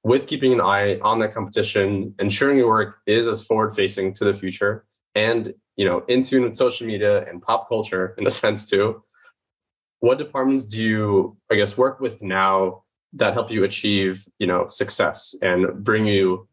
With 0.04 0.26
keeping 0.26 0.52
an 0.52 0.60
eye 0.60 0.98
on 1.00 1.18
that 1.20 1.34
competition, 1.34 2.14
ensuring 2.18 2.58
your 2.58 2.68
work 2.68 2.98
is 3.06 3.26
as 3.26 3.44
forward 3.44 3.74
facing 3.74 4.12
to 4.14 4.24
the 4.24 4.34
future 4.34 4.85
and 5.16 5.52
you 5.74 5.84
know 5.84 6.04
in 6.06 6.22
tune 6.22 6.44
with 6.44 6.54
social 6.54 6.86
media 6.86 7.28
and 7.28 7.42
pop 7.42 7.68
culture 7.68 8.14
in 8.18 8.26
a 8.26 8.30
sense 8.30 8.70
too 8.70 9.02
what 10.00 10.18
departments 10.18 10.66
do 10.66 10.80
you 10.80 11.36
i 11.50 11.56
guess 11.56 11.76
work 11.76 11.98
with 11.98 12.22
now 12.22 12.82
that 13.12 13.32
help 13.32 13.50
you 13.50 13.64
achieve 13.64 14.24
you 14.38 14.46
know 14.46 14.68
success 14.68 15.34
and 15.42 15.82
bring 15.82 16.06
you 16.06 16.46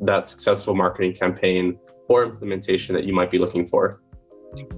that 0.00 0.28
successful 0.28 0.74
marketing 0.74 1.14
campaign 1.14 1.78
or 2.08 2.24
implementation 2.24 2.94
that 2.94 3.04
you 3.04 3.12
might 3.12 3.30
be 3.30 3.38
looking 3.38 3.66
for? 3.66 4.00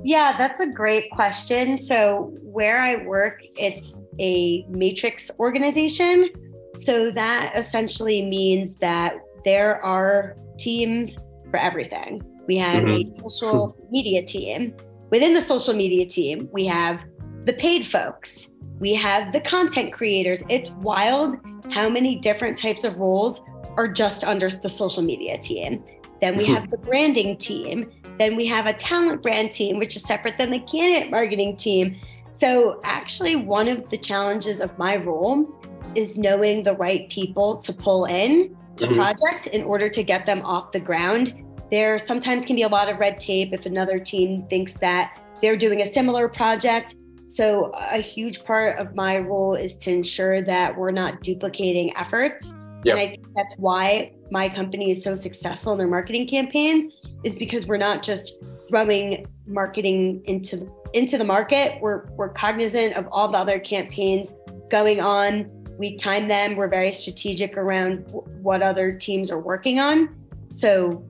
Yeah 0.05 0.37
that's 0.37 0.61
a 0.61 0.67
great 0.67 1.11
question. 1.13 1.77
So 1.79 2.35
where 2.43 2.83
i 2.83 3.05
work 3.05 3.43
it's 3.57 3.99
a 4.21 4.65
matrix 4.69 5.31
organization. 5.39 6.31
So 6.77 7.11
that 7.11 7.53
essentially 7.57 8.23
means 8.23 8.77
that 8.77 9.15
there 9.45 9.83
are 9.85 10.37
teams 10.59 11.17
for 11.51 11.59
everything 11.59 12.23
we 12.47 12.57
have 12.59 12.85
mm-hmm. 12.85 13.11
a 13.11 13.31
social 13.31 13.77
media 13.91 14.25
team. 14.25 14.75
Within 15.11 15.35
the 15.35 15.43
social 15.43 15.75
media 15.75 16.07
team, 16.07 16.49
we 16.53 16.67
have 16.67 17.01
the 17.45 17.53
paid 17.53 17.87
folks, 17.87 18.49
we 18.83 18.95
have 18.95 19.33
the 19.33 19.41
content 19.41 19.93
creators. 19.93 20.43
It's 20.49 20.71
wild 20.71 21.37
how 21.71 21.89
many 21.89 22.17
different 22.17 22.59
types 22.59 22.83
of 22.83 22.97
roles 22.97 23.41
are 23.77 23.87
just 23.87 24.25
under 24.25 24.51
the 24.51 24.69
social 24.69 25.03
media 25.03 25.39
team. 25.39 25.85
Then 26.21 26.37
we 26.37 26.45
have 26.47 26.71
the 26.71 26.79
branding 26.79 27.37
team. 27.37 27.91
Then 28.19 28.37
we 28.37 28.47
have 28.47 28.67
a 28.67 28.73
talent 28.73 29.23
brand 29.23 29.53
team, 29.53 29.79
which 29.79 29.97
is 29.97 30.03
separate 30.03 30.37
than 30.39 30.51
the 30.51 30.61
candidate 30.61 31.11
marketing 31.11 31.57
team. 31.57 32.01
So, 32.33 32.81
actually, 32.85 33.37
one 33.37 33.69
of 33.69 33.89
the 33.91 33.99
challenges 33.99 34.61
of 34.61 34.77
my 34.79 34.97
role 34.97 35.49
is 35.95 36.19
knowing 36.19 36.63
the 36.63 36.75
right 36.75 37.09
people 37.11 37.59
to 37.59 37.73
pull 37.73 38.07
in 38.07 38.57
to 38.77 38.87
mm-hmm. 38.87 38.95
projects 38.95 39.47
in 39.47 39.63
order 39.65 39.89
to 39.91 40.03
get 40.03 40.27
them 40.27 40.43
off 40.43 40.73
the 40.73 40.81
ground 40.81 41.35
there 41.73 41.97
sometimes 41.97 42.45
can 42.45 42.55
be 42.55 42.63
a 42.63 42.69
lot 42.69 42.91
of 42.91 42.99
red 42.99 43.19
tape 43.19 43.55
if 43.55 43.65
another 43.65 43.99
team 43.99 44.47
thinks 44.51 44.75
that 44.75 45.19
they're 45.41 45.57
doing 45.57 45.81
a 45.81 45.91
similar 45.91 46.29
project. 46.29 46.97
So, 47.27 47.73
a 47.75 47.99
huge 47.99 48.45
part 48.45 48.79
of 48.79 48.95
my 48.95 49.19
role 49.19 49.55
is 49.55 49.75
to 49.77 49.91
ensure 49.91 50.43
that 50.43 50.77
we're 50.77 50.91
not 50.91 51.23
duplicating 51.23 51.97
efforts. 51.97 52.55
Yep. 52.85 52.97
And 52.97 52.99
I 52.99 53.09
think 53.09 53.27
that's 53.35 53.57
why 53.57 54.13
my 54.31 54.51
company 54.51 54.91
is 54.91 55.03
so 55.03 55.15
successful 55.15 55.73
in 55.73 55.79
their 55.79 55.87
marketing 55.87 56.29
campaigns, 56.29 56.95
is 57.25 57.35
because 57.35 57.67
we're 57.67 57.79
not 57.79 58.03
just 58.03 58.45
throwing 58.69 59.27
marketing 59.47 60.21
into 60.27 60.71
into 60.93 61.17
the 61.17 61.25
market. 61.25 61.81
We're 61.81 62.11
we're 62.17 62.35
cognizant 62.35 62.97
of 62.97 63.09
all 63.11 63.33
the 63.33 63.39
other 63.39 63.59
campaigns 63.59 64.35
going 64.71 65.01
on. 65.01 65.51
We 65.79 65.97
time 65.97 66.29
them. 66.29 66.57
We're 66.57 66.69
very 66.69 66.93
strategic 66.93 67.57
around 67.57 68.05
what 68.43 68.61
other 68.61 68.93
teams 68.93 69.31
are 69.31 69.41
working 69.41 69.81
on. 69.81 70.15
So 70.51 71.03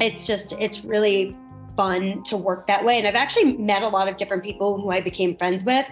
it's 0.00 0.26
just 0.26 0.52
it's 0.58 0.84
really 0.84 1.36
fun 1.76 2.22
to 2.24 2.36
work 2.36 2.66
that 2.66 2.84
way 2.84 2.98
and 2.98 3.06
i've 3.06 3.14
actually 3.14 3.56
met 3.56 3.82
a 3.82 3.88
lot 3.88 4.08
of 4.08 4.16
different 4.16 4.42
people 4.42 4.80
who 4.80 4.90
i 4.90 5.00
became 5.00 5.36
friends 5.36 5.64
with 5.64 5.86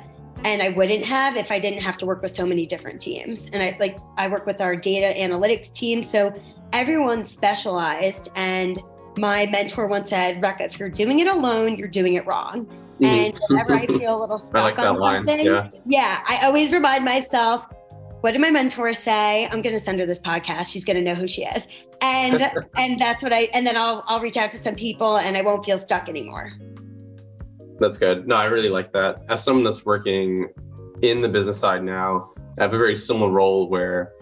and 0.44 0.62
I 0.62 0.68
wouldn't 0.70 1.04
have 1.04 1.37
if 1.37 1.50
I 1.50 1.59
didn't 1.59 1.80
have 1.80 1.96
to 1.98 2.06
work 2.06 2.22
with 2.22 2.30
so 2.30 2.46
many 2.46 2.66
different 2.66 3.00
teams. 3.00 3.48
And 3.52 3.62
I 3.62 3.76
like 3.80 3.98
I 4.16 4.28
work 4.28 4.46
with 4.46 4.61
our 4.61 4.76
data 4.76 5.18
analytics 5.18 5.72
team, 5.72 6.02
so 6.02 6.32
everyone's 6.72 7.30
specialized. 7.30 8.30
And 8.37 8.80
my 9.16 9.46
mentor 9.46 9.88
once 9.88 10.11
said, 10.11 10.40
"Rekha, 10.42 10.62
if 10.62 10.78
you're 10.78 10.90
doing 10.90 11.20
it 11.20 11.26
alone, 11.26 11.76
you're 11.76 11.88
doing 11.88 12.14
it 12.14 12.26
wrong." 12.26 12.66
Mm-hmm. 12.66 13.04
And 13.04 13.40
whenever 13.48 13.74
I 13.74 13.87
feel 13.98 14.18
a 14.18 14.20
little 14.20 14.38
stuck 14.38 14.76
like 14.76 14.78
on 14.78 14.98
something, 14.98 15.44
yeah. 15.44 15.70
yeah, 15.85 16.22
I 16.26 16.46
always 16.46 16.72
remind 16.72 17.04
myself, 17.04 17.66
what 18.20 18.33
did 18.33 18.40
my 18.40 18.50
mentor 18.50 18.94
say? 18.94 19.46
I'm 19.46 19.62
going 19.62 19.74
to 19.74 19.79
send 19.79 20.00
her 20.00 20.07
this 20.07 20.18
podcast. 20.18 20.72
She's 20.72 20.85
going 20.85 20.96
to 20.96 21.02
know 21.02 21.14
who 21.14 21.29
she 21.29 21.44
is. 21.44 21.66
And 22.00 22.42
and 22.76 23.00
that's 23.00 23.22
what 23.22 23.33
I 23.33 23.48
and 23.52 23.66
then 23.66 23.76
I'll 23.76 24.05
I'll 24.07 24.20
reach 24.20 24.37
out 24.37 24.50
to 24.52 24.59
some 24.59 24.74
people 24.74 25.18
and 25.18 25.37
I 25.37 25.42
won't 25.42 25.64
feel 25.64 25.79
stuck 25.79 26.09
anymore. 26.09 26.52
That's 27.79 27.98
good. 27.98 28.26
No, 28.26 28.37
I 28.37 28.44
really 28.44 28.70
like 28.70 28.92
that. 28.92 29.22
As 29.29 29.44
someone 29.44 29.64
that's 29.64 29.85
working 29.85 30.48
in 31.02 31.20
the 31.20 31.29
business 31.29 31.59
side 31.59 31.83
now, 31.83 32.33
I 32.59 32.62
have 32.62 32.72
a 32.72 32.79
very 32.79 32.96
similar 32.96 33.31
role 33.31 33.68
where 33.68 34.12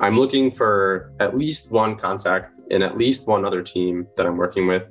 I'm 0.00 0.16
looking 0.16 0.50
for 0.50 1.12
at 1.20 1.36
least 1.36 1.70
one 1.70 1.96
contact 1.96 2.58
in 2.70 2.82
at 2.82 2.96
least 2.96 3.28
one 3.28 3.44
other 3.44 3.62
team 3.62 4.08
that 4.16 4.26
I'm 4.26 4.36
working 4.36 4.66
with, 4.66 4.82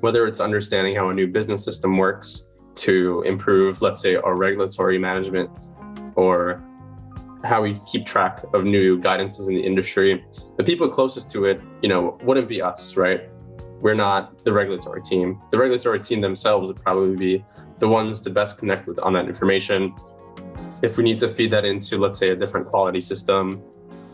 whether 0.00 0.26
it's 0.26 0.40
understanding 0.40 0.96
how 0.96 1.10
a 1.10 1.14
new 1.14 1.26
business 1.26 1.62
system 1.62 1.98
works 1.98 2.44
to 2.76 3.22
improve, 3.26 3.82
let's 3.82 4.00
say, 4.00 4.16
our 4.16 4.36
regulatory 4.36 4.98
management 4.98 5.50
or 6.14 6.62
how 7.44 7.62
we 7.62 7.80
keep 7.86 8.04
track 8.04 8.44
of 8.52 8.64
new 8.64 9.00
guidances 9.00 9.48
in 9.48 9.54
the 9.54 9.60
industry. 9.60 10.24
The 10.56 10.64
people 10.64 10.88
closest 10.88 11.30
to 11.32 11.44
it, 11.44 11.60
you 11.82 11.88
know, 11.88 12.18
wouldn't 12.22 12.48
be 12.48 12.60
us, 12.60 12.96
right? 12.96 13.28
We're 13.80 13.94
not 13.94 14.44
the 14.44 14.52
regulatory 14.52 15.02
team. 15.02 15.40
The 15.50 15.58
regulatory 15.58 16.00
team 16.00 16.20
themselves 16.20 16.68
would 16.68 16.82
probably 16.82 17.16
be 17.16 17.44
the 17.78 17.88
ones 17.88 18.20
to 18.22 18.30
best 18.30 18.58
connect 18.58 18.88
with 18.88 18.98
on 18.98 19.12
that 19.12 19.26
information. 19.26 19.94
If 20.82 20.96
we 20.96 21.04
need 21.04 21.18
to 21.18 21.28
feed 21.28 21.52
that 21.52 21.64
into, 21.64 21.96
let's 21.96 22.18
say, 22.18 22.30
a 22.30 22.36
different 22.36 22.66
quality 22.66 23.00
system, 23.00 23.62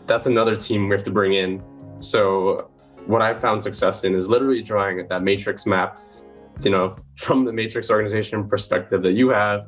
that's 0.05 0.27
another 0.27 0.55
team 0.55 0.87
we 0.87 0.95
have 0.95 1.03
to 1.05 1.11
bring 1.11 1.33
in. 1.33 1.63
So 1.99 2.69
what 3.07 3.21
I've 3.21 3.39
found 3.39 3.63
success 3.63 4.03
in 4.03 4.13
is 4.13 4.29
literally 4.29 4.61
drawing 4.61 5.07
that 5.07 5.23
matrix 5.23 5.65
map, 5.65 5.99
you 6.61 6.69
know, 6.69 6.95
from 7.15 7.45
the 7.45 7.51
matrix 7.51 7.89
organization 7.89 8.47
perspective 8.47 9.01
that 9.03 9.13
you 9.13 9.29
have, 9.29 9.65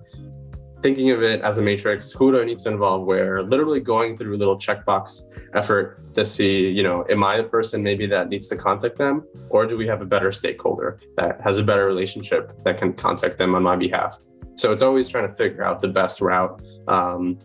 thinking 0.82 1.12
of 1.12 1.24
it 1.24 1.42
as 1.42 1.58
a 1.58 1.62
matrix 1.62 2.12
who 2.12 2.32
do 2.32 2.42
i 2.42 2.46
need 2.46 2.58
to 2.60 2.70
involve 2.70 3.06
where? 3.06 3.44
Literally 3.44 3.80
going 3.80 4.18
through 4.18 4.36
a 4.36 4.40
little 4.40 4.58
checkbox 4.58 5.24
effort 5.54 6.14
to 6.14 6.24
see 6.26 6.70
you 6.70 6.84
know 6.84 7.06
am 7.10 7.24
i 7.24 7.38
the 7.38 7.44
person 7.44 7.82
maybe 7.82 8.06
that 8.08 8.30
needs 8.30 8.48
to 8.48 8.58
contact 8.58 8.98
them? 8.98 9.26
Or 9.50 9.66
do 9.66 9.78
we 9.78 9.88
have 9.88 10.02
a 10.02 10.06
better 10.06 10.32
stakeholder 10.32 11.00
that 11.18 11.42
has 11.42 11.58
a 11.58 11.64
better 11.64 11.86
relationship 11.86 12.64
that 12.64 12.78
can 12.78 12.94
contact 12.94 13.38
them 13.38 13.56
on 13.56 13.64
my 13.64 13.76
behalf? 13.76 14.18
So 14.56 14.72
it's 14.72 14.82
always 14.82 15.08
trying 15.08 15.28
to 15.28 15.34
figure 15.34 15.64
out 15.64 15.82
the 15.82 15.88
best 15.88 16.20
route. 16.20 16.62
Um, 16.88 17.38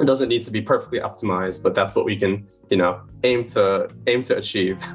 it 0.00 0.06
doesn't 0.06 0.28
need 0.28 0.42
to 0.42 0.50
be 0.50 0.62
perfectly 0.62 1.00
optimized 1.00 1.62
but 1.62 1.74
that's 1.74 1.94
what 1.94 2.06
we 2.06 2.16
can 2.16 2.48
you 2.70 2.78
know 2.78 3.02
aim 3.24 3.44
to 3.44 3.88
aim 4.06 4.22
to 4.22 4.36
achieve. 4.36 4.84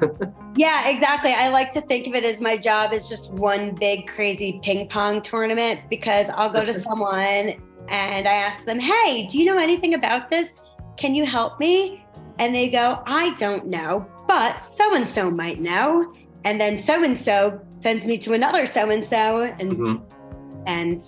Yeah 0.56 0.88
exactly. 0.88 1.32
I 1.32 1.50
like 1.50 1.70
to 1.70 1.80
think 1.82 2.08
of 2.08 2.14
it 2.14 2.24
as 2.24 2.40
my 2.40 2.56
job 2.56 2.92
is 2.92 3.08
just 3.08 3.32
one 3.34 3.76
big 3.76 4.08
crazy 4.08 4.58
ping 4.64 4.88
pong 4.88 5.22
tournament 5.22 5.82
because 5.88 6.26
i'll 6.30 6.50
go 6.50 6.64
to 6.64 6.74
someone 6.88 7.54
and 7.90 8.28
I 8.28 8.32
ask 8.32 8.64
them, 8.64 8.78
Hey, 8.78 9.26
do 9.26 9.38
you 9.38 9.44
know 9.44 9.58
anything 9.58 9.94
about 9.94 10.30
this? 10.30 10.60
Can 10.96 11.14
you 11.14 11.24
help 11.24 11.58
me? 11.60 12.04
And 12.38 12.54
they 12.54 12.68
go, 12.68 13.02
I 13.06 13.34
don't 13.34 13.66
know, 13.66 14.06
but 14.26 14.58
so 14.58 14.94
and 14.94 15.08
so 15.08 15.30
might 15.30 15.60
know. 15.60 16.12
And 16.44 16.60
then 16.60 16.78
so 16.78 17.02
and 17.02 17.18
so 17.18 17.60
sends 17.80 18.06
me 18.06 18.18
to 18.18 18.32
another 18.32 18.66
so 18.66 18.90
and 18.90 19.04
so, 19.04 19.42
and 19.42 19.72
mm-hmm. 19.72 20.62
and 20.66 21.04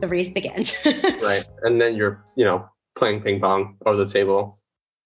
the 0.00 0.08
race 0.08 0.30
begins. 0.30 0.74
right, 0.84 1.46
and 1.62 1.80
then 1.80 1.94
you're 1.94 2.24
you 2.36 2.44
know 2.44 2.68
playing 2.94 3.22
ping 3.22 3.40
pong 3.40 3.76
over 3.86 3.96
the 3.96 4.10
table. 4.10 4.58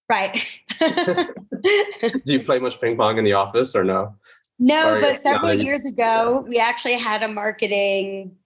Right. 0.08 0.44
do 0.80 2.32
you 2.32 2.42
play 2.42 2.58
much 2.58 2.80
ping 2.80 2.96
pong 2.96 3.18
in 3.18 3.24
the 3.24 3.34
office 3.34 3.76
or 3.76 3.84
no? 3.84 4.16
No, 4.58 5.00
but 5.00 5.20
several 5.20 5.54
years 5.54 5.84
ago, 5.86 6.44
we 6.46 6.58
actually 6.58 6.98
had 6.98 7.22
a 7.22 7.28
marketing 7.28 8.36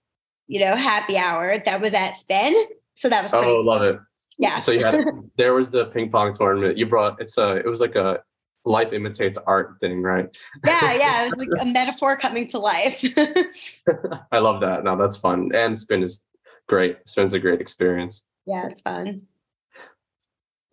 you 0.47 0.59
know, 0.59 0.75
happy 0.75 1.17
hour 1.17 1.57
that 1.65 1.81
was 1.81 1.93
at 1.93 2.15
Spin. 2.15 2.53
So 2.93 3.09
that 3.09 3.23
was 3.23 3.33
oh, 3.33 3.41
cool. 3.41 3.65
love 3.65 3.81
it. 3.81 3.99
Yeah. 4.37 4.57
So 4.59 4.71
you 4.71 4.83
had 4.83 5.03
there 5.37 5.53
was 5.53 5.71
the 5.71 5.85
ping 5.85 6.11
pong 6.11 6.33
tournament. 6.33 6.77
You 6.77 6.85
brought 6.85 7.21
it's 7.21 7.37
a 7.37 7.55
it 7.55 7.65
was 7.65 7.81
like 7.81 7.95
a 7.95 8.19
life 8.65 8.93
imitates 8.93 9.37
art 9.45 9.75
thing, 9.79 10.01
right? 10.01 10.35
Yeah, 10.65 10.93
yeah. 10.93 11.23
It 11.23 11.29
was 11.29 11.39
like 11.39 11.61
a 11.61 11.65
metaphor 11.71 12.17
coming 12.17 12.47
to 12.47 12.59
life. 12.59 13.03
I 14.31 14.39
love 14.39 14.61
that. 14.61 14.83
No, 14.83 14.97
that's 14.97 15.17
fun. 15.17 15.51
And 15.53 15.77
spin 15.77 16.03
is 16.03 16.23
great. 16.67 16.97
Spin's 17.07 17.33
a 17.33 17.39
great 17.39 17.61
experience. 17.61 18.25
Yeah, 18.45 18.67
it's 18.67 18.81
fun. 18.81 19.23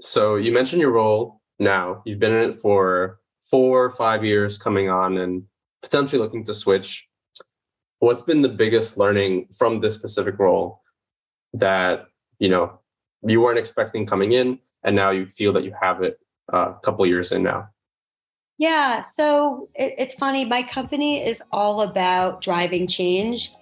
So 0.01 0.37
you 0.37 0.53
mentioned 0.53 0.81
your 0.81 0.91
role 0.91 1.41
now. 1.59 2.03
You've 2.05 2.19
been 2.19 2.33
in 2.33 2.51
it 2.51 2.61
for 2.61 3.19
four 3.45 3.85
or 3.85 3.91
five 3.91 4.25
years 4.25 4.59
coming 4.59 4.89
on 4.89 5.19
and 5.19 5.45
potentially 5.83 6.21
looking 6.21 6.45
to 6.45 6.55
switch 6.55 7.07
what's 8.03 8.23
been 8.23 8.43
the 8.43 8.49
biggest 8.49 8.99
learning 8.99 9.47
from 9.57 9.81
this 9.81 9.95
specific 9.95 10.37
role 10.37 10.83
that 11.55 12.07
you 12.41 12.49
know 12.49 12.81
you 13.23 13.41
weren't 13.41 13.59
expecting 13.59 14.05
coming 14.05 14.33
in 14.33 14.59
and 14.83 14.97
now 14.97 15.11
you 15.11 15.25
feel 15.27 15.53
that 15.53 15.62
you 15.62 15.73
have 15.81 16.03
it 16.03 16.19
uh, 16.53 16.73
a 16.73 16.81
couple 16.83 17.07
years 17.07 17.31
in 17.31 17.45
now? 17.45 17.69
Yeah 18.59 19.03
so 19.03 19.69
it, 19.77 19.95
it's 19.99 20.15
funny 20.15 20.45
my 20.45 20.65
company 20.65 21.25
is 21.25 21.41
all 21.53 21.83
about 21.83 22.41
driving 22.41 22.88
change 22.88 23.53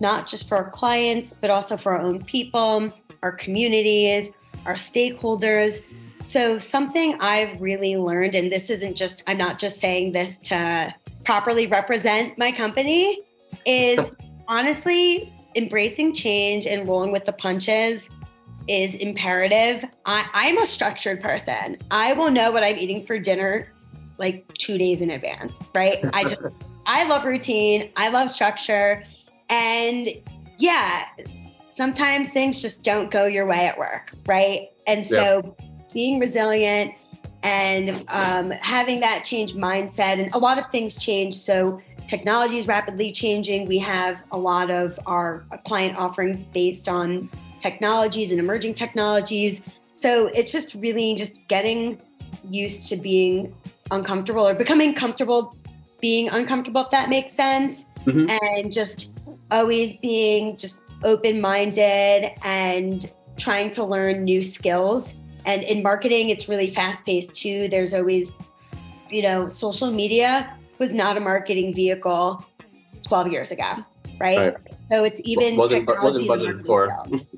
not 0.00 0.26
just 0.26 0.48
for 0.48 0.56
our 0.56 0.70
clients 0.70 1.34
but 1.38 1.50
also 1.50 1.76
for 1.76 1.92
our 1.92 2.00
own 2.00 2.24
people 2.24 2.90
our 3.22 3.32
communities 3.32 4.30
our 4.64 4.74
stakeholders. 4.74 5.82
So 6.20 6.58
something 6.58 7.20
i've 7.20 7.60
really 7.60 7.98
learned 7.98 8.34
and 8.34 8.50
this 8.50 8.70
isn't 8.70 8.94
just 8.96 9.22
i'm 9.26 9.36
not 9.36 9.58
just 9.58 9.78
saying 9.78 10.12
this 10.12 10.38
to 10.50 10.94
properly 11.24 11.66
represent 11.66 12.38
my 12.38 12.50
company 12.50 13.24
is 13.66 14.14
honestly 14.48 15.32
embracing 15.54 16.14
change 16.14 16.66
and 16.66 16.88
rolling 16.88 17.12
with 17.12 17.26
the 17.26 17.32
punches 17.32 18.08
is 18.68 18.94
imperative. 18.96 19.84
I, 20.06 20.26
I'm 20.32 20.58
a 20.58 20.66
structured 20.66 21.20
person. 21.20 21.78
I 21.90 22.12
will 22.12 22.30
know 22.30 22.52
what 22.52 22.62
I'm 22.62 22.76
eating 22.76 23.04
for 23.04 23.18
dinner 23.18 23.72
like 24.18 24.46
two 24.58 24.78
days 24.78 25.00
in 25.00 25.10
advance, 25.10 25.60
right? 25.74 25.98
I 26.12 26.24
just, 26.24 26.42
I 26.86 27.04
love 27.04 27.24
routine, 27.24 27.90
I 27.96 28.10
love 28.10 28.30
structure. 28.30 29.02
And 29.48 30.08
yeah, 30.58 31.06
sometimes 31.70 32.28
things 32.28 32.60
just 32.60 32.82
don't 32.84 33.10
go 33.10 33.24
your 33.24 33.46
way 33.46 33.66
at 33.66 33.78
work, 33.78 34.12
right? 34.26 34.68
And 34.86 35.06
so 35.06 35.56
being 35.92 36.20
resilient 36.20 36.94
and 37.42 38.04
um, 38.08 38.50
having 38.50 39.00
that 39.00 39.24
change 39.24 39.54
mindset, 39.54 40.22
and 40.22 40.32
a 40.34 40.38
lot 40.38 40.58
of 40.58 40.70
things 40.70 40.98
change. 40.98 41.34
So 41.34 41.80
technology 42.10 42.58
is 42.58 42.66
rapidly 42.66 43.12
changing. 43.12 43.68
We 43.68 43.78
have 43.78 44.20
a 44.32 44.36
lot 44.36 44.68
of 44.68 44.98
our 45.06 45.44
client 45.64 45.96
offerings 45.96 46.44
based 46.52 46.88
on 46.88 47.30
technologies 47.60 48.32
and 48.32 48.40
emerging 48.40 48.74
technologies. 48.74 49.60
So 49.94 50.26
it's 50.26 50.50
just 50.50 50.74
really 50.74 51.14
just 51.14 51.46
getting 51.46 52.02
used 52.48 52.88
to 52.88 52.96
being 52.96 53.54
uncomfortable 53.92 54.46
or 54.46 54.54
becoming 54.54 54.92
comfortable 54.92 55.56
being 56.00 56.28
uncomfortable, 56.30 56.82
if 56.82 56.90
that 56.90 57.08
makes 57.10 57.32
sense. 57.34 57.84
Mm-hmm. 58.04 58.26
And 58.42 58.72
just 58.72 59.12
always 59.52 59.96
being 59.98 60.56
just 60.56 60.80
open 61.04 61.40
minded 61.40 62.32
and 62.42 63.08
trying 63.36 63.70
to 63.72 63.84
learn 63.84 64.24
new 64.24 64.42
skills. 64.42 65.14
And 65.44 65.62
in 65.62 65.80
marketing, 65.82 66.30
it's 66.30 66.48
really 66.48 66.70
fast 66.70 67.04
paced 67.04 67.34
too. 67.34 67.68
There's 67.68 67.94
always, 67.94 68.32
you 69.10 69.22
know, 69.22 69.46
social 69.48 69.92
media 69.92 70.56
was 70.80 70.90
not 70.90 71.16
a 71.16 71.20
marketing 71.20 71.74
vehicle 71.74 72.44
12 73.06 73.28
years 73.28 73.50
ago, 73.52 73.84
right? 74.18 74.38
right. 74.38 74.54
So 74.90 75.04
it's 75.04 75.20
even 75.24 75.56
wasn't, 75.56 75.86
technology 75.86 76.26
wasn't 76.26 76.62
budgeted 76.62 76.66
for. 76.66 76.88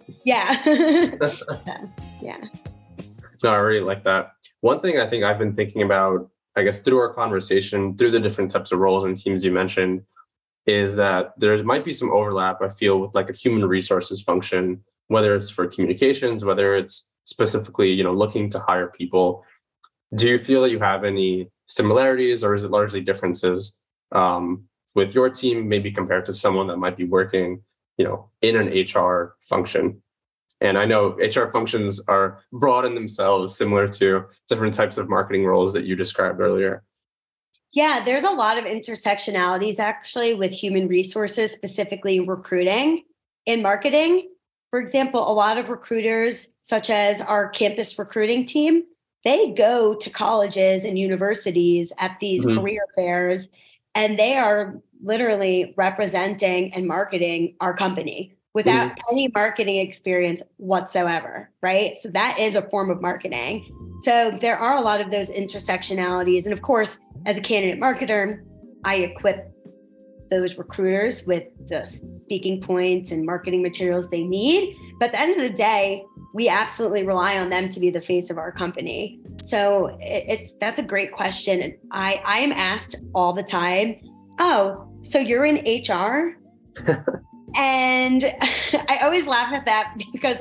yeah. 0.25 0.63
yeah. 2.23 2.39
No, 3.43 3.51
I 3.51 3.57
really 3.57 3.85
like 3.85 4.05
that. 4.05 4.33
One 4.61 4.81
thing 4.81 4.99
I 4.99 5.11
think 5.11 5.25
I've 5.25 5.39
been 5.39 5.55
thinking 5.55 5.83
about, 5.83 6.31
I 6.57 6.63
guess, 6.63 6.79
through 6.79 6.99
our 6.99 7.13
conversation, 7.13 7.99
through 7.99 8.13
the 8.13 8.21
different 8.21 8.53
types 8.53 8.71
of 8.71 8.79
roles 8.79 9.05
and 9.05 9.17
teams 9.17 9.45
you 9.45 9.51
mentioned, 9.51 10.03
is 10.67 10.95
that 10.95 11.33
there 11.37 11.61
might 11.65 11.85
be 11.85 11.93
some 11.93 12.13
overlap, 12.13 12.63
I 12.63 12.69
feel, 12.69 13.01
with 13.01 13.13
like 13.13 13.29
a 13.29 13.33
human 13.33 13.69
resources 13.69 14.23
function, 14.23 14.85
whether 15.09 15.35
it's 15.35 15.51
for 15.51 15.67
communications, 15.67 16.45
whether 16.45 16.77
it's 16.77 17.11
specifically, 17.25 17.91
you 17.91 18.05
know, 18.05 18.13
looking 18.13 18.49
to 18.51 18.61
hire 18.61 18.87
people. 18.87 19.45
Do 20.15 20.29
you 20.29 20.39
feel 20.39 20.63
that 20.63 20.71
you 20.71 20.79
have 20.79 21.03
any 21.03 21.51
similarities 21.73 22.45
or 22.45 22.55
is 22.55 22.65
it 22.65 22.71
largely 22.71 23.01
differences 23.01 23.79
um, 24.13 24.65
with 24.95 25.15
your 25.15 25.31
team 25.31 25.69
maybe 25.69 25.91
compared 25.91 26.27
to 26.27 26.33
someone 26.33 26.67
that 26.67 26.77
might 26.77 26.97
be 26.97 27.05
working 27.05 27.63
you 27.97 28.05
know 28.05 28.31
in 28.41 28.57
an 28.57 28.69
hr 28.69 29.35
function? 29.41 30.03
And 30.61 30.79
i 30.79 30.85
know 30.85 31.17
hr 31.19 31.47
functions 31.51 32.01
are 32.09 32.41
broad 32.53 32.85
in 32.85 32.95
themselves 32.95 33.57
similar 33.57 33.89
to 33.89 34.25
different 34.49 34.75
types 34.75 34.99
of 34.99 35.09
marketing 35.09 35.45
roles 35.45 35.73
that 35.73 35.85
you 35.85 35.97
described 35.97 36.41
earlier. 36.41 36.83
Yeah 37.73 38.05
there's 38.05 38.25
a 38.25 38.31
lot 38.31 38.59
of 38.59 38.65
intersectionalities 38.65 39.79
actually 39.79 40.35
with 40.35 40.53
human 40.53 40.89
resources 40.89 41.53
specifically 41.53 42.21
recruiting 42.21 43.05
in 43.47 43.63
marketing. 43.63 44.29
For 44.71 44.81
example, 44.81 45.31
a 45.31 45.35
lot 45.35 45.59
of 45.59 45.69
recruiters, 45.69 46.49
such 46.63 46.89
as 46.89 47.21
our 47.21 47.49
campus 47.49 47.99
recruiting 47.99 48.47
team, 48.47 48.85
they 49.25 49.53
go 49.53 49.95
to 49.95 50.11
colleges 50.11 50.85
and 50.85 50.99
universities 50.99 51.93
at 51.99 52.19
these 52.21 52.45
mm-hmm. 52.45 52.59
career 52.59 52.85
fairs 52.95 53.49
and 53.95 54.19
they 54.19 54.37
are 54.37 54.81
literally 55.03 55.75
representing 55.77 56.73
and 56.75 56.87
marketing 56.87 57.55
our 57.61 57.77
company 57.77 58.35
without 58.55 58.91
mm-hmm. 58.91 59.13
any 59.13 59.29
marketing 59.35 59.77
experience 59.77 60.43
whatsoever, 60.57 61.51
right? 61.63 61.95
So 62.03 62.11
that 62.11 62.39
is 62.39 62.55
a 62.57 62.69
form 62.69 62.91
of 62.91 63.01
marketing. 63.01 63.67
So 64.03 64.37
there 64.41 64.59
are 64.59 64.77
a 64.77 64.81
lot 64.81 65.01
of 65.01 65.11
those 65.11 65.31
intersectionalities. 65.31 66.45
And 66.45 66.53
of 66.53 66.63
course, 66.63 66.99
as 67.25 67.39
a 67.39 67.41
candidate 67.41 67.81
marketer, 67.81 68.43
I 68.85 68.97
equip 68.97 69.53
those 70.33 70.57
recruiters 70.57 71.27
with 71.27 71.45
the 71.69 71.85
speaking 72.17 72.63
points 72.63 73.11
and 73.11 73.25
marketing 73.25 73.63
materials 73.63 74.09
they 74.09 74.25
need. 74.25 74.75
But 74.99 75.07
at 75.07 75.13
the 75.13 75.21
end 75.21 75.37
of 75.37 75.43
the 75.43 75.51
day, 75.55 76.05
we 76.35 76.49
absolutely 76.49 77.05
rely 77.05 77.39
on 77.39 77.51
them 77.51 77.69
to 77.69 77.79
be 77.79 77.91
the 77.91 78.01
face 78.01 78.31
of 78.31 78.39
our 78.39 78.51
company. 78.51 79.21
So 79.43 79.99
it, 80.01 80.25
it's 80.29 80.55
that's 80.55 80.79
a 80.79 80.83
great 80.83 81.13
question. 81.13 81.61
And 81.61 81.75
I 81.93 82.23
I 82.25 82.39
am 82.39 82.53
asked 82.53 82.97
all 83.15 83.35
the 83.35 83.43
time, 83.43 83.97
"Oh, 84.39 84.89
so 85.03 85.19
you're 85.19 85.45
in 85.45 85.57
HR?" 85.57 86.39
and 87.57 88.25
I 88.89 89.01
always 89.03 89.27
laugh 89.27 89.53
at 89.53 89.67
that 89.67 89.95
because 90.13 90.39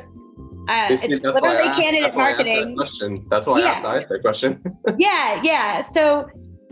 uh, 0.69 0.87
it's 0.89 1.05
literally 1.05 1.57
candidate 1.73 2.03
that's 2.03 2.15
marketing. 2.15 2.69
That 2.69 2.75
question. 2.75 3.25
That's 3.29 3.47
why 3.47 3.59
yeah. 3.59 3.81
I 3.83 3.97
asked 3.97 4.07
that 4.07 4.21
question. 4.21 4.63
yeah, 4.97 5.41
yeah. 5.43 5.85
So, 5.93 6.29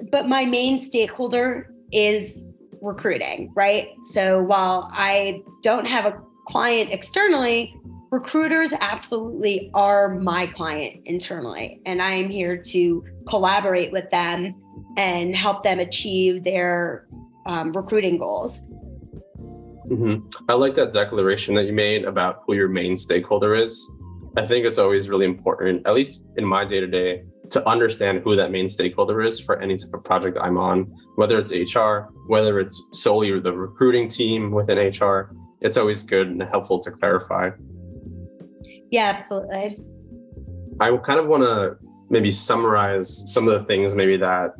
but 0.10 0.27
my 0.27 0.45
main 0.45 0.79
stakeholder 0.79 1.73
is 1.91 2.45
recruiting, 2.81 3.51
right? 3.55 3.89
So 4.11 4.41
while 4.41 4.89
I 4.93 5.43
don't 5.61 5.85
have 5.85 6.05
a 6.05 6.21
client 6.47 6.91
externally, 6.91 7.75
recruiters 8.11 8.73
absolutely 8.79 9.69
are 9.73 10.15
my 10.15 10.47
client 10.47 11.01
internally. 11.05 11.81
And 11.85 12.01
I 12.01 12.13
am 12.13 12.29
here 12.29 12.57
to 12.57 13.05
collaborate 13.27 13.91
with 13.91 14.09
them 14.09 14.55
and 14.97 15.35
help 15.35 15.63
them 15.63 15.79
achieve 15.79 16.43
their 16.43 17.07
um, 17.45 17.71
recruiting 17.73 18.17
goals. 18.17 18.59
Mm-hmm. 19.87 20.27
I 20.47 20.53
like 20.53 20.75
that 20.75 20.93
declaration 20.93 21.55
that 21.55 21.65
you 21.65 21.73
made 21.73 22.05
about 22.05 22.43
who 22.45 22.53
your 22.53 22.67
main 22.67 22.97
stakeholder 22.97 23.55
is. 23.55 23.89
I 24.37 24.45
think 24.45 24.65
it's 24.65 24.77
always 24.77 25.09
really 25.09 25.25
important, 25.25 25.85
at 25.87 25.93
least 25.93 26.21
in 26.37 26.45
my 26.45 26.65
day 26.65 26.79
to 26.79 26.87
day, 26.87 27.23
to 27.51 27.67
understand 27.67 28.21
who 28.23 28.35
that 28.35 28.51
main 28.51 28.69
stakeholder 28.69 29.21
is 29.21 29.39
for 29.39 29.59
any 29.59 29.75
type 29.77 29.93
of 29.93 30.03
project 30.03 30.37
I'm 30.39 30.57
on, 30.57 30.83
whether 31.15 31.39
it's 31.39 31.51
HR, 31.51 32.11
whether 32.27 32.59
it's 32.59 32.81
solely 32.93 33.39
the 33.39 33.51
recruiting 33.51 34.07
team 34.07 34.51
within 34.51 34.77
HR. 34.77 35.35
It's 35.61 35.77
always 35.77 36.03
good 36.03 36.27
and 36.27 36.41
helpful 36.43 36.79
to 36.79 36.91
clarify. 36.91 37.49
Yeah, 38.91 39.13
absolutely. 39.17 39.77
I 40.79 40.95
kind 40.97 41.19
of 41.19 41.27
want 41.27 41.43
to 41.43 41.77
maybe 42.09 42.31
summarize 42.31 43.23
some 43.31 43.47
of 43.47 43.59
the 43.59 43.65
things 43.65 43.95
maybe 43.95 44.17
that 44.17 44.51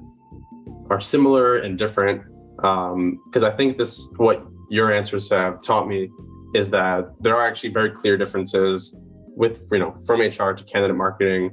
are 0.90 1.00
similar 1.00 1.58
and 1.58 1.78
different 1.78 2.22
because 2.56 3.44
um, 3.44 3.46
I 3.46 3.50
think 3.52 3.78
this 3.78 4.10
what 4.18 4.46
your 4.70 4.94
answers 4.94 5.30
have 5.30 5.64
taught 5.64 5.88
me 5.88 6.10
is 6.54 6.70
that 6.72 7.14
there 7.22 7.36
are 7.36 7.48
actually 7.48 7.70
very 7.70 7.92
clear 7.92 8.18
differences 8.18 8.98
with 9.40 9.66
you 9.72 9.80
know 9.80 9.96
from 10.06 10.20
HR 10.20 10.52
to 10.54 10.64
candidate 10.66 10.98
marketing 10.98 11.50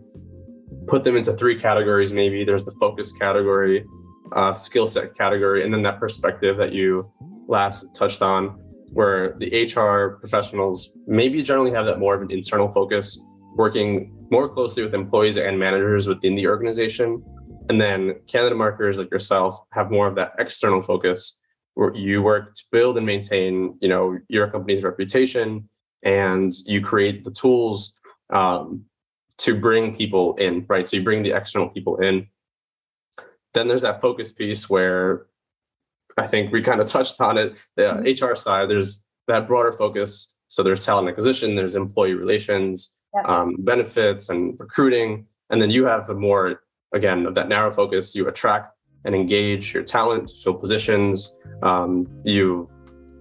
put 0.89 1.05
them 1.05 1.17
into 1.17 1.33
three 1.33 1.59
categories 1.59 2.13
maybe. 2.13 2.45
There's 2.45 2.65
the 2.65 2.73
focus 2.73 3.13
category 3.13 3.87
uh, 4.35 4.53
skill 4.53 4.87
set 4.87 5.17
category 5.17 5.65
and 5.65 5.73
then 5.73 5.83
that 5.83 5.99
perspective 6.01 6.57
that 6.59 6.73
you 6.73 7.11
last 7.49 7.87
touched 7.95 8.23
on 8.23 8.59
where 8.93 9.37
the 9.39 9.49
hr 9.65 10.19
professionals 10.19 10.97
maybe 11.07 11.43
generally 11.43 11.71
have 11.71 11.87
that 11.87 11.99
more 12.01 12.15
of 12.15 12.23
an 12.23 12.31
internal 12.31 12.73
focus 12.73 13.21
working 13.55 14.13
more 14.31 14.49
closely 14.49 14.83
with 14.83 14.95
employees 14.95 15.39
and 15.39 15.59
managers 15.59 16.09
within 16.09 16.35
the 16.35 16.47
organization. 16.47 17.23
And 17.69 17.81
then 17.81 18.17
candidate 18.27 18.59
marketers 18.59 18.99
like 18.99 19.11
yourself 19.11 19.59
have 19.73 19.91
more 19.91 20.09
of 20.09 20.17
that 20.17 20.33
external 20.39 20.83
focus 20.83 21.41
where 21.75 21.95
you 21.95 22.23
work 22.23 22.55
to 22.55 22.63
build 22.73 22.97
and 22.97 23.07
maintain 23.07 23.77
you 23.81 23.89
know 23.89 24.19
your 24.29 24.51
company's 24.51 24.83
reputation 24.83 25.69
and 26.07 26.55
you 26.65 26.81
create 26.81 27.25
the 27.25 27.33
tools 27.33 27.97
um, 28.33 28.85
to 29.39 29.59
bring 29.59 29.95
people 29.95 30.37
in, 30.37 30.65
right? 30.69 30.87
So 30.89 30.97
you 30.97 31.03
bring 31.03 31.25
the 31.25 31.33
external 31.33 31.69
people 31.69 31.97
in. 31.97 32.29
Then 33.55 33.67
there's 33.67 33.83
that 33.83 34.01
focus 34.01 34.31
piece 34.33 34.71
where 34.71 35.27
I 36.17 36.29
think 36.29 36.53
we 36.53 36.63
kind 36.63 36.81
of 36.81 36.87
touched 36.87 37.21
on 37.21 37.37
it. 37.37 37.59
The 37.75 37.83
mm-hmm. 37.83 38.25
HR 38.25 38.37
side, 38.37 38.71
there's 38.71 39.05
that 39.27 39.49
broader 39.49 39.73
focus. 39.73 40.33
So 40.47 40.63
there's 40.63 40.87
talent 40.87 41.09
acquisition, 41.09 41.57
there's 41.57 41.75
employee 41.75 42.15
relations, 42.15 42.95
um, 43.27 43.57
benefits, 43.59 44.29
and 44.29 44.55
recruiting. 44.61 45.27
And 45.51 45.61
then 45.61 45.71
you 45.71 45.87
have 45.87 46.07
the 46.07 46.15
more, 46.15 46.63
again, 46.95 47.27
of 47.27 47.35
that 47.35 47.49
narrow 47.49 47.73
focus. 47.73 48.15
You 48.15 48.29
attract 48.29 48.73
and 49.05 49.13
engage 49.13 49.75
your 49.75 49.83
talent 49.83 50.29
to 50.29 50.37
fill 50.37 50.55
positions. 50.55 51.37
Um, 51.65 52.07
you 52.25 52.71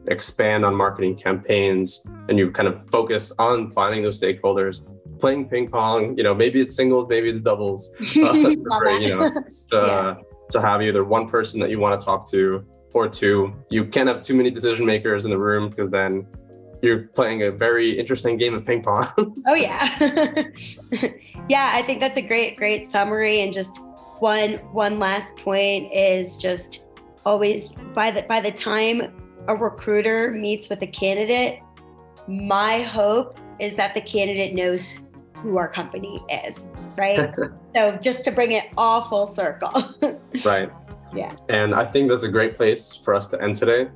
expand 0.10 0.65
on 0.65 0.76
marketing 0.76 1.15
campaigns 1.15 2.06
and 2.30 2.38
you 2.38 2.52
kind 2.52 2.68
of 2.68 2.86
focus 2.88 3.32
on 3.39 3.72
finding 3.72 4.04
those 4.04 4.20
stakeholders 4.20 4.88
playing 5.20 5.48
ping 5.50 5.68
pong. 5.68 6.18
You 6.18 6.24
know, 6.24 6.34
maybe 6.34 6.62
it's 6.62 6.76
singles, 6.76 7.08
maybe 7.10 7.30
it's 7.30 7.41
doubles. 7.41 7.91
Uh, 8.15 8.34
to, 8.34 8.98
you 9.02 9.15
know, 9.15 9.30
to, 9.30 9.41
yeah. 9.74 10.15
to 10.50 10.62
have 10.62 10.82
either 10.82 11.04
one 11.04 11.28
person 11.28 11.60
that 11.60 11.70
you 11.70 11.80
want 11.80 12.00
to 12.00 12.06
talk 12.06 12.30
to 12.30 12.65
or 12.94 13.10
two. 13.10 13.54
You 13.70 13.86
can't 13.86 14.08
have 14.08 14.22
too 14.22 14.34
many 14.34 14.50
decision 14.50 14.86
makers 14.86 15.26
in 15.26 15.32
the 15.32 15.38
room 15.38 15.70
because 15.70 15.89
then 15.89 16.26
you're 16.82 17.08
playing 17.10 17.44
a 17.44 17.52
very 17.52 17.98
interesting 18.00 18.38
game 18.38 18.54
of 18.54 18.65
ping 18.65 18.82
pong. 18.82 19.08
oh 19.48 19.54
yeah, 19.54 19.86
yeah. 21.50 21.72
I 21.74 21.82
think 21.82 22.00
that's 22.00 22.18
a 22.18 22.22
great, 22.22 22.56
great 22.56 22.89
summary. 22.89 23.41
And 23.41 23.52
just 23.52 23.80
one, 24.20 24.54
one 24.72 24.98
last 24.98 25.36
point 25.38 25.91
is 25.94 26.38
just 26.38 26.86
always 27.26 27.74
by 27.94 28.12
the 28.12 28.24
by 28.24 28.39
the 28.39 28.52
time 28.52 29.12
a 29.47 29.55
recruiter 29.55 30.31
meets 30.31 30.69
with 30.69 30.81
a 30.81 30.88
candidate, 30.88 31.62
my 32.27 32.81
hope 32.81 33.39
is 33.60 33.75
that 33.75 33.93
the 33.93 34.01
candidate 34.01 34.53
knows 34.53 34.99
who 35.38 35.58
our 35.58 35.67
company 35.67 36.19
is, 36.29 36.63
right? 36.97 37.34
so 37.75 37.97
just 37.97 38.23
to 38.25 38.31
bring 38.31 38.51
it 38.51 38.65
all 38.77 39.08
full 39.10 39.27
circle. 39.27 39.93
right. 40.45 40.71
Yeah. 41.13 41.36
And 41.49 41.73
I 41.73 41.86
think 41.86 42.10
that's 42.10 42.23
a 42.23 42.29
great 42.29 42.55
place 42.55 42.95
for 42.95 43.13
us 43.13 43.27
to 43.29 43.41
end 43.41 43.55
today. 43.55 43.89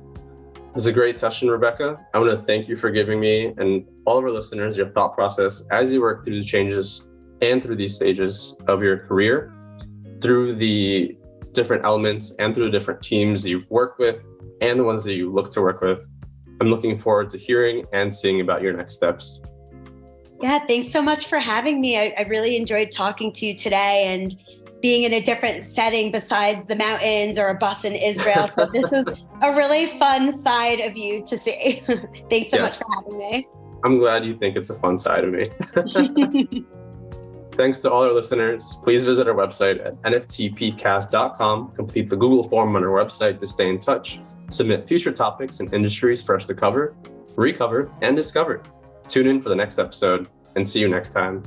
This 0.74 0.82
is 0.82 0.86
a 0.86 0.92
great 0.92 1.18
session, 1.18 1.50
Rebecca. 1.50 1.98
I 2.14 2.18
want 2.18 2.38
to 2.38 2.46
thank 2.46 2.68
you 2.68 2.76
for 2.76 2.90
giving 2.90 3.18
me 3.18 3.52
and 3.58 3.84
all 4.06 4.18
of 4.18 4.24
our 4.24 4.30
listeners 4.30 4.76
your 4.76 4.90
thought 4.90 5.14
process 5.14 5.66
as 5.72 5.92
you 5.92 6.00
work 6.00 6.24
through 6.24 6.40
the 6.40 6.46
changes 6.46 7.08
and 7.42 7.62
through 7.62 7.76
these 7.76 7.96
stages 7.96 8.56
of 8.68 8.82
your 8.82 8.98
career, 8.98 9.52
through 10.20 10.54
the 10.56 11.16
different 11.52 11.84
elements 11.84 12.34
and 12.38 12.54
through 12.54 12.66
the 12.66 12.70
different 12.70 13.02
teams 13.02 13.44
you've 13.44 13.68
worked 13.68 13.98
with 13.98 14.22
and 14.60 14.78
the 14.78 14.84
ones 14.84 15.04
that 15.04 15.14
you 15.14 15.32
look 15.32 15.50
to 15.52 15.60
work 15.60 15.80
with. 15.80 16.06
I'm 16.60 16.68
looking 16.68 16.98
forward 16.98 17.30
to 17.30 17.38
hearing 17.38 17.84
and 17.92 18.14
seeing 18.14 18.40
about 18.40 18.62
your 18.62 18.72
next 18.74 18.94
steps. 18.94 19.40
Yeah, 20.42 20.58
thanks 20.66 20.88
so 20.88 21.02
much 21.02 21.26
for 21.26 21.38
having 21.38 21.80
me. 21.80 21.98
I, 21.98 22.14
I, 22.16 22.22
really 22.22 22.56
enjoyed 22.56 22.90
talking 22.90 23.30
to 23.34 23.46
you 23.46 23.54
today 23.54 24.14
and 24.14 24.34
being 24.80 25.02
in 25.02 25.12
a 25.12 25.20
different 25.20 25.66
setting 25.66 26.10
besides 26.10 26.66
the 26.66 26.76
mountains 26.76 27.38
or 27.38 27.48
a 27.48 27.54
bus 27.54 27.84
in 27.84 27.94
Israel. 27.94 28.50
So 28.56 28.66
this 28.72 28.90
is 28.92 29.04
a 29.42 29.54
really 29.54 29.98
fun 29.98 30.36
side 30.42 30.80
of 30.80 30.96
you 30.96 31.24
to 31.26 31.38
see. 31.38 31.82
thanks 32.30 32.50
so 32.50 32.58
yes. 32.58 32.60
much 32.60 32.78
for 32.78 32.94
having 32.94 33.18
me. 33.18 33.48
I'm 33.84 33.98
glad 33.98 34.24
you 34.24 34.34
think 34.34 34.56
it's 34.56 34.70
a 34.70 34.74
fun 34.74 34.98
side 34.98 35.24
of 35.24 35.32
me. 35.32 35.50
Thanks 37.52 37.80
to 37.80 37.90
all 37.90 38.02
our 38.04 38.12
listeners. 38.12 38.78
Please 38.82 39.04
visit 39.04 39.28
our 39.28 39.34
website 39.34 39.84
at 39.84 40.00
nftpcast.com, 40.02 41.72
complete 41.72 42.08
the 42.08 42.16
Google 42.16 42.42
form 42.42 42.76
on 42.76 42.84
our 42.84 42.90
website 42.90 43.38
to 43.40 43.46
stay 43.46 43.68
in 43.68 43.78
touch, 43.78 44.20
submit 44.50 44.86
future 44.86 45.12
topics 45.12 45.60
and 45.60 45.72
industries 45.72 46.22
for 46.22 46.36
us 46.36 46.46
to 46.46 46.54
cover, 46.54 46.94
recover, 47.36 47.90
and 48.02 48.16
discover. 48.16 48.62
Tune 49.08 49.26
in 49.26 49.40
for 49.40 49.48
the 49.48 49.56
next 49.56 49.78
episode 49.78 50.28
and 50.56 50.68
see 50.68 50.80
you 50.80 50.88
next 50.88 51.12
time. 51.12 51.42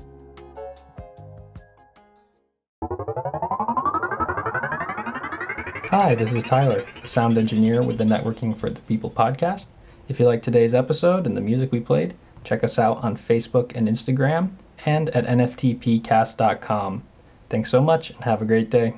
Hi, 5.90 6.16
this 6.16 6.34
is 6.34 6.44
Tyler, 6.44 6.84
the 7.02 7.08
sound 7.08 7.38
engineer 7.38 7.84
with 7.84 8.00
the 8.00 8.04
Networking 8.04 8.58
for 8.58 8.70
the 8.70 8.82
People 8.82 9.12
podcast. 9.12 9.66
If 10.08 10.20
you 10.20 10.26
like 10.26 10.42
today's 10.42 10.74
episode 10.74 11.28
and 11.28 11.38
the 11.38 11.42
music 11.42 11.72
we 11.72 11.80
played, 11.80 12.16
check 12.44 12.64
us 12.64 12.80
out 12.80 13.04
on 13.04 13.16
Facebook 13.16 13.74
and 13.76 13.88
Instagram 13.88 14.52
and 14.86 15.10
at 15.10 15.26
nftpcast.com. 15.26 17.04
Thanks 17.50 17.70
so 17.70 17.82
much 17.82 18.10
and 18.10 18.24
have 18.24 18.42
a 18.42 18.46
great 18.46 18.70
day. 18.70 18.96